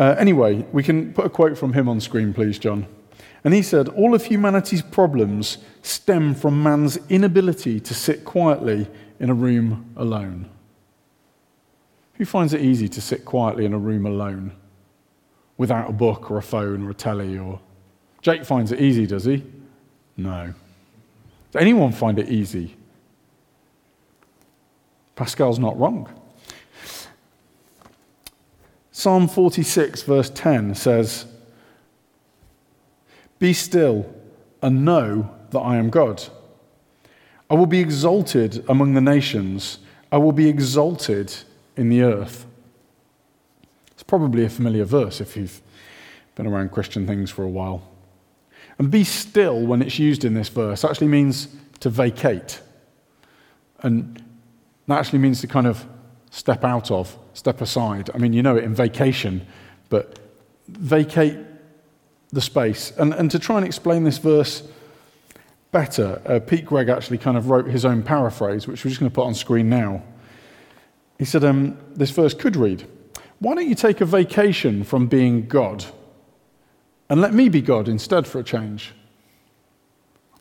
Uh, 0.00 0.16
anyway, 0.18 0.64
we 0.72 0.82
can 0.82 1.12
put 1.12 1.26
a 1.26 1.28
quote 1.28 1.58
from 1.58 1.74
him 1.74 1.86
on 1.86 2.00
screen, 2.00 2.32
please, 2.32 2.58
John. 2.58 2.86
And 3.44 3.52
he 3.52 3.60
said, 3.60 3.86
All 3.90 4.14
of 4.14 4.24
humanity's 4.24 4.80
problems 4.80 5.58
stem 5.82 6.34
from 6.34 6.62
man's 6.62 6.98
inability 7.10 7.80
to 7.80 7.92
sit 7.92 8.24
quietly 8.24 8.88
in 9.18 9.28
a 9.28 9.34
room 9.34 9.92
alone. 9.98 10.48
Who 12.14 12.24
finds 12.24 12.54
it 12.54 12.62
easy 12.62 12.88
to 12.88 13.00
sit 13.02 13.26
quietly 13.26 13.66
in 13.66 13.74
a 13.74 13.78
room 13.78 14.06
alone 14.06 14.52
without 15.58 15.90
a 15.90 15.92
book 15.92 16.30
or 16.30 16.38
a 16.38 16.42
phone 16.42 16.86
or 16.86 16.90
a 16.90 16.94
telly 16.94 17.36
or 17.36 17.60
Jake 18.22 18.46
finds 18.46 18.72
it 18.72 18.80
easy, 18.80 19.06
does 19.06 19.26
he? 19.26 19.44
No. 20.16 20.54
Does 21.52 21.60
anyone 21.60 21.92
find 21.92 22.18
it 22.18 22.30
easy? 22.30 22.74
Pascal's 25.14 25.58
not 25.58 25.78
wrong. 25.78 26.08
Psalm 29.00 29.28
46, 29.28 30.02
verse 30.02 30.28
10 30.28 30.74
says, 30.74 31.24
Be 33.38 33.54
still 33.54 34.14
and 34.60 34.84
know 34.84 35.34
that 35.52 35.60
I 35.60 35.78
am 35.78 35.88
God. 35.88 36.22
I 37.48 37.54
will 37.54 37.64
be 37.64 37.80
exalted 37.80 38.62
among 38.68 38.92
the 38.92 39.00
nations, 39.00 39.78
I 40.12 40.18
will 40.18 40.32
be 40.32 40.50
exalted 40.50 41.34
in 41.78 41.88
the 41.88 42.02
earth. 42.02 42.44
It's 43.92 44.02
probably 44.02 44.44
a 44.44 44.50
familiar 44.50 44.84
verse 44.84 45.22
if 45.22 45.34
you've 45.34 45.62
been 46.34 46.46
around 46.46 46.70
Christian 46.70 47.06
things 47.06 47.30
for 47.30 47.42
a 47.42 47.48
while. 47.48 47.88
And 48.78 48.90
be 48.90 49.04
still, 49.04 49.66
when 49.66 49.80
it's 49.80 49.98
used 49.98 50.26
in 50.26 50.34
this 50.34 50.50
verse, 50.50 50.84
actually 50.84 51.08
means 51.08 51.48
to 51.78 51.88
vacate. 51.88 52.60
And 53.78 54.22
that 54.88 54.98
actually 54.98 55.20
means 55.20 55.40
to 55.40 55.46
kind 55.46 55.66
of 55.66 55.86
step 56.30 56.64
out 56.64 56.90
of, 56.90 57.16
step 57.34 57.60
aside. 57.60 58.10
I 58.14 58.18
mean, 58.18 58.32
you 58.32 58.42
know 58.42 58.56
it 58.56 58.64
in 58.64 58.74
vacation, 58.74 59.46
but 59.88 60.18
vacate 60.68 61.36
the 62.32 62.40
space. 62.40 62.92
And, 62.96 63.12
and 63.12 63.30
to 63.30 63.38
try 63.38 63.56
and 63.56 63.66
explain 63.66 64.04
this 64.04 64.18
verse 64.18 64.62
better, 65.72 66.22
uh, 66.24 66.40
Pete 66.40 66.64
Greig 66.64 66.88
actually 66.88 67.18
kind 67.18 67.36
of 67.36 67.50
wrote 67.50 67.66
his 67.66 67.84
own 67.84 68.02
paraphrase, 68.02 68.66
which 68.66 68.84
we're 68.84 68.90
just 68.90 69.00
going 69.00 69.10
to 69.10 69.14
put 69.14 69.26
on 69.26 69.34
screen 69.34 69.68
now. 69.68 70.02
He 71.18 71.24
said, 71.24 71.44
um, 71.44 71.76
This 71.94 72.10
verse 72.10 72.34
could 72.34 72.56
read, 72.56 72.86
Why 73.40 73.54
don't 73.54 73.68
you 73.68 73.74
take 73.74 74.00
a 74.00 74.06
vacation 74.06 74.84
from 74.84 75.06
being 75.06 75.46
God? 75.46 75.84
and 77.10 77.20
let 77.20 77.34
me 77.34 77.48
be 77.48 77.60
God 77.60 77.88
instead 77.88 78.26
for 78.26 78.38
a 78.38 78.44
change. 78.44 78.92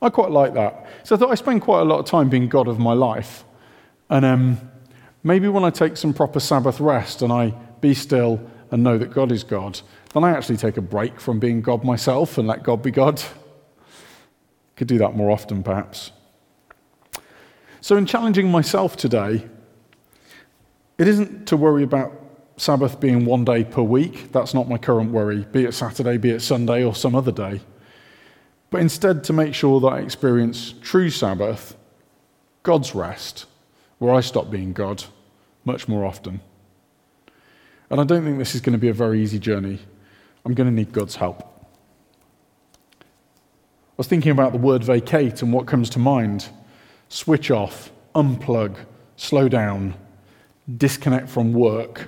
I 0.01 0.09
quite 0.09 0.29
like 0.29 0.53
that. 0.53 0.87
So 1.03 1.15
I 1.15 1.19
thought 1.19 1.31
I 1.31 1.35
spend 1.35 1.63
quite 1.63 1.81
a 1.81 1.83
lot 1.83 1.99
of 1.99 2.05
time 2.05 2.29
being 2.29 2.47
God 2.47 2.67
of 2.67 2.79
my 2.79 2.93
life. 2.93 3.43
And 4.09 4.23
um, 4.23 4.68
maybe 5.23 5.47
when 5.47 5.63
I 5.63 5.69
take 5.69 5.97
some 5.97 6.13
proper 6.13 6.39
Sabbath 6.39 6.79
rest 6.79 7.21
and 7.21 7.31
I 7.31 7.53
be 7.81 7.93
still 7.93 8.39
and 8.71 8.83
know 8.83 8.97
that 8.97 9.11
God 9.11 9.31
is 9.31 9.43
God, 9.43 9.79
then 10.13 10.23
I 10.23 10.31
actually 10.31 10.57
take 10.57 10.77
a 10.77 10.81
break 10.81 11.19
from 11.19 11.39
being 11.39 11.61
God 11.61 11.83
myself 11.83 12.37
and 12.37 12.47
let 12.47 12.63
God 12.63 12.81
be 12.81 12.91
God. 12.91 13.21
Could 14.75 14.87
do 14.87 14.97
that 14.99 15.15
more 15.15 15.31
often, 15.31 15.63
perhaps. 15.63 16.11
So, 17.81 17.95
in 17.95 18.05
challenging 18.05 18.51
myself 18.51 18.97
today, 18.97 19.47
it 20.97 21.07
isn't 21.07 21.47
to 21.47 21.57
worry 21.57 21.83
about 21.83 22.13
Sabbath 22.57 22.99
being 22.99 23.25
one 23.25 23.45
day 23.45 23.63
per 23.63 23.81
week. 23.81 24.31
That's 24.31 24.53
not 24.53 24.67
my 24.67 24.77
current 24.77 25.11
worry, 25.11 25.45
be 25.51 25.63
it 25.63 25.73
Saturday, 25.73 26.17
be 26.17 26.31
it 26.31 26.41
Sunday, 26.41 26.83
or 26.83 26.93
some 26.93 27.15
other 27.15 27.31
day. 27.31 27.61
But 28.69 28.81
instead, 28.81 29.23
to 29.25 29.33
make 29.33 29.53
sure 29.53 29.79
that 29.79 29.87
I 29.87 29.99
experience 29.99 30.73
true 30.81 31.09
Sabbath, 31.09 31.75
God's 32.63 32.93
rest, 32.93 33.45
where 33.99 34.13
I 34.13 34.21
stop 34.21 34.49
being 34.49 34.73
God 34.73 35.03
much 35.65 35.87
more 35.87 36.05
often. 36.05 36.41
And 37.89 38.01
I 38.01 38.03
don't 38.03 38.23
think 38.23 38.37
this 38.37 38.55
is 38.55 38.61
going 38.61 38.73
to 38.73 38.79
be 38.79 38.89
a 38.89 38.93
very 38.93 39.21
easy 39.21 39.39
journey. 39.39 39.79
I'm 40.45 40.53
going 40.53 40.67
to 40.67 40.73
need 40.73 40.91
God's 40.91 41.15
help. 41.15 41.41
I 43.01 43.05
was 43.97 44.07
thinking 44.07 44.31
about 44.31 44.53
the 44.53 44.57
word 44.57 44.83
vacate 44.83 45.41
and 45.41 45.51
what 45.51 45.67
comes 45.67 45.89
to 45.91 45.99
mind 45.99 46.49
switch 47.09 47.51
off, 47.51 47.91
unplug, 48.15 48.75
slow 49.17 49.49
down, 49.49 49.95
disconnect 50.77 51.27
from 51.27 51.53
work 51.53 52.07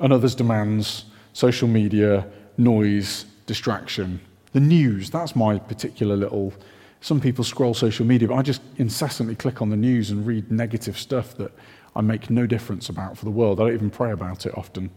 and 0.00 0.12
others' 0.12 0.34
demands, 0.34 1.04
social 1.32 1.68
media, 1.68 2.26
noise, 2.58 3.24
distraction. 3.46 4.20
The 4.52 4.60
news, 4.60 5.10
that's 5.10 5.34
my 5.34 5.58
particular 5.58 6.16
little. 6.16 6.52
Some 7.02 7.20
people 7.20 7.44
scroll 7.44 7.74
social 7.74 8.06
media, 8.06 8.28
but 8.28 8.36
I 8.36 8.42
just 8.42 8.62
incessantly 8.78 9.34
click 9.34 9.60
on 9.60 9.68
the 9.68 9.76
news 9.76 10.10
and 10.10 10.26
read 10.26 10.50
negative 10.50 10.98
stuff 10.98 11.36
that 11.36 11.52
I 11.94 12.00
make 12.00 12.30
no 12.30 12.46
difference 12.46 12.88
about 12.88 13.18
for 13.18 13.26
the 13.26 13.30
world. 13.30 13.60
I 13.60 13.64
don't 13.64 13.74
even 13.74 13.90
pray 13.90 14.12
about 14.12 14.46
it 14.46 14.56
often. 14.56 14.90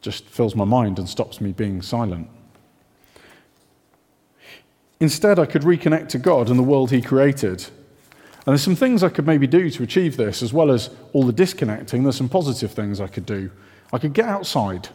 Just 0.00 0.26
fills 0.26 0.54
my 0.54 0.64
mind 0.64 0.98
and 1.00 1.08
stops 1.08 1.40
me 1.40 1.52
being 1.52 1.82
silent. 1.82 2.28
Instead, 5.00 5.40
I 5.40 5.46
could 5.46 5.62
reconnect 5.62 6.10
to 6.10 6.18
God 6.18 6.48
and 6.48 6.58
the 6.58 6.62
world 6.62 6.92
He 6.92 7.02
created 7.02 7.66
and 8.44 8.52
there's 8.52 8.62
some 8.62 8.74
things 8.74 9.04
I 9.04 9.08
could 9.08 9.26
maybe 9.26 9.46
do 9.46 9.70
to 9.70 9.82
achieve 9.84 10.16
this, 10.16 10.42
as 10.42 10.52
well 10.52 10.72
as 10.72 10.90
all 11.12 11.22
the 11.22 11.32
disconnecting. 11.32 12.02
There's 12.02 12.16
some 12.16 12.28
positive 12.28 12.72
things 12.72 13.00
I 13.00 13.06
could 13.06 13.24
do. 13.24 13.52
I 13.92 13.98
could 13.98 14.14
get 14.14 14.24
outside. 14.24 14.88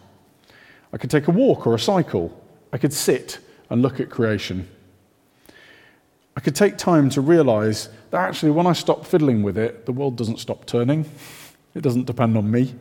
I 0.91 0.97
could 0.97 1.09
take 1.09 1.29
a 1.29 1.31
walk 1.31 1.65
or 1.65 1.73
a 1.73 1.79
cycle. 1.79 2.43
I 2.73 2.77
could 2.77 2.91
sit 2.91 3.39
and 3.69 3.81
look 3.81 4.01
at 4.01 4.09
creation. 4.09 4.67
I 6.37 6.39
could 6.39 6.55
take 6.55 6.77
time 6.77 7.09
to 7.09 7.21
realize 7.21 7.89
that 8.11 8.21
actually, 8.21 8.51
when 8.51 8.67
I 8.67 8.73
stop 8.73 9.07
fiddling 9.07 9.41
with 9.41 9.57
it, 9.57 9.87
the 9.87 9.91
world 9.91 10.15
doesn't 10.15 10.37
stop 10.37 10.67
turning. 10.67 11.09
It 11.73 11.81
doesn't 11.81 12.05
depend 12.05 12.37
on 12.37 12.51
me. 12.51 12.75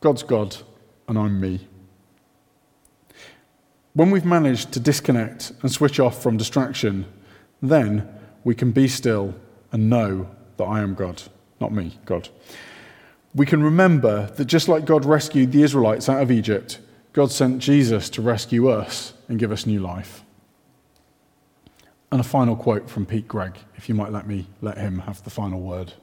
God's 0.00 0.22
God, 0.22 0.56
and 1.08 1.18
I'm 1.18 1.40
me. 1.40 1.66
When 3.94 4.12
we've 4.12 4.24
managed 4.24 4.70
to 4.74 4.80
disconnect 4.80 5.50
and 5.60 5.72
switch 5.72 5.98
off 5.98 6.22
from 6.22 6.36
distraction, 6.36 7.04
then 7.60 8.08
we 8.44 8.54
can 8.54 8.70
be 8.70 8.86
still 8.86 9.34
and 9.72 9.90
know 9.90 10.30
that 10.56 10.64
I 10.64 10.82
am 10.82 10.94
God, 10.94 11.20
not 11.60 11.72
me, 11.72 11.98
God. 12.04 12.28
We 13.34 13.44
can 13.44 13.60
remember 13.60 14.26
that 14.36 14.44
just 14.44 14.68
like 14.68 14.84
God 14.84 15.04
rescued 15.04 15.50
the 15.50 15.64
Israelites 15.64 16.08
out 16.08 16.22
of 16.22 16.30
Egypt, 16.30 16.78
God 17.12 17.32
sent 17.32 17.58
Jesus 17.58 18.08
to 18.10 18.22
rescue 18.22 18.68
us 18.68 19.14
and 19.28 19.36
give 19.36 19.50
us 19.50 19.66
new 19.66 19.80
life. 19.80 20.23
And 22.14 22.20
a 22.20 22.22
final 22.22 22.54
quote 22.54 22.88
from 22.88 23.06
Pete 23.06 23.26
Greig, 23.26 23.56
if 23.74 23.88
you 23.88 23.94
might 23.96 24.12
let 24.12 24.28
me 24.28 24.46
let 24.60 24.78
him 24.78 25.00
have 25.00 25.24
the 25.24 25.30
final 25.30 25.60
word. 25.60 25.94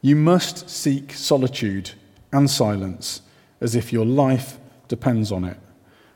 You 0.00 0.16
must 0.16 0.68
seek 0.68 1.12
solitude 1.12 1.92
and 2.32 2.50
silence 2.50 3.22
as 3.60 3.76
if 3.76 3.92
your 3.92 4.04
life 4.04 4.58
depends 4.88 5.30
on 5.30 5.44
it, 5.44 5.56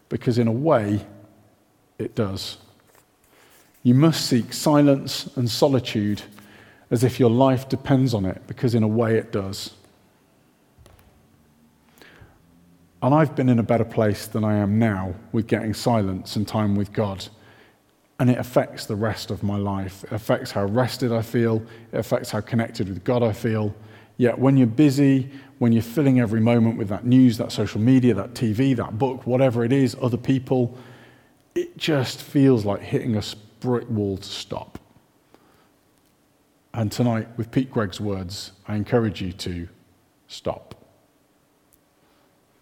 because 0.09 0.37
in 0.37 0.49
a 0.49 0.53
way, 0.53 1.07
it 2.01 2.17
does. 2.17 2.57
You 3.85 3.95
must 3.95 4.27
seek 4.27 4.53
silence 4.53 5.31
and 5.37 5.49
solitude 5.49 6.23
as 6.91 7.05
if 7.05 7.21
your 7.21 7.31
life 7.31 7.69
depends 7.69 8.15
on 8.15 8.25
it, 8.25 8.43
because 8.49 8.75
in 8.75 8.83
a 8.83 8.89
way 8.89 9.17
it 9.17 9.31
does. 9.31 9.75
And 13.01 13.15
I've 13.15 13.37
been 13.37 13.49
in 13.49 13.61
a 13.61 13.63
better 13.63 13.85
place 13.85 14.27
than 14.27 14.43
I 14.43 14.57
am 14.57 14.77
now 14.77 15.15
with 15.31 15.47
getting 15.47 15.73
silence 15.73 16.35
and 16.35 16.49
time 16.49 16.75
with 16.75 16.93
God. 16.93 17.29
And 18.19 18.31
it 18.31 18.39
affects 18.39 18.87
the 18.87 18.97
rest 18.97 19.31
of 19.31 19.43
my 19.43 19.57
life. 19.57 20.05
It 20.05 20.13
affects 20.13 20.51
how 20.51 20.65
rested 20.65 21.13
I 21.13 21.23
feel, 21.23 21.63
it 21.93 21.99
affects 21.99 22.31
how 22.31 22.41
connected 22.41 22.89
with 22.89 23.05
God 23.05 23.23
I 23.23 23.33
feel. 23.33 23.75
Yet 24.19 24.39
when 24.39 24.57
you're 24.57 24.67
busy, 24.67 25.31
when 25.59 25.73
you're 25.73 25.83
filling 25.83 26.21
every 26.21 26.41
moment 26.41 26.79
with 26.79 26.89
that 26.89 27.05
news, 27.05 27.37
that 27.39 27.53
social 27.53 27.81
media, 27.81 28.15
that 28.15 28.35
TV, 28.35 28.75
that 28.77 28.99
book, 28.99 29.27
whatever 29.27 29.65
it 29.65 29.73
is, 29.73 29.95
other 30.01 30.17
people, 30.17 30.77
it 31.55 31.77
just 31.77 32.23
feels 32.23 32.65
like 32.65 32.81
hitting 32.81 33.17
a 33.17 33.23
brick 33.61 33.89
wall 33.91 34.17
to 34.17 34.29
stop. 34.29 34.79
And 36.73 36.93
tonight, 36.93 37.29
with 37.39 37.51
Pete 37.51 37.71
Greig's 37.71 38.01
words, 38.01 38.53
I 38.69 38.77
encourage 38.77 39.23
you 39.23 39.33
to 39.33 39.69
stop. 40.29 40.66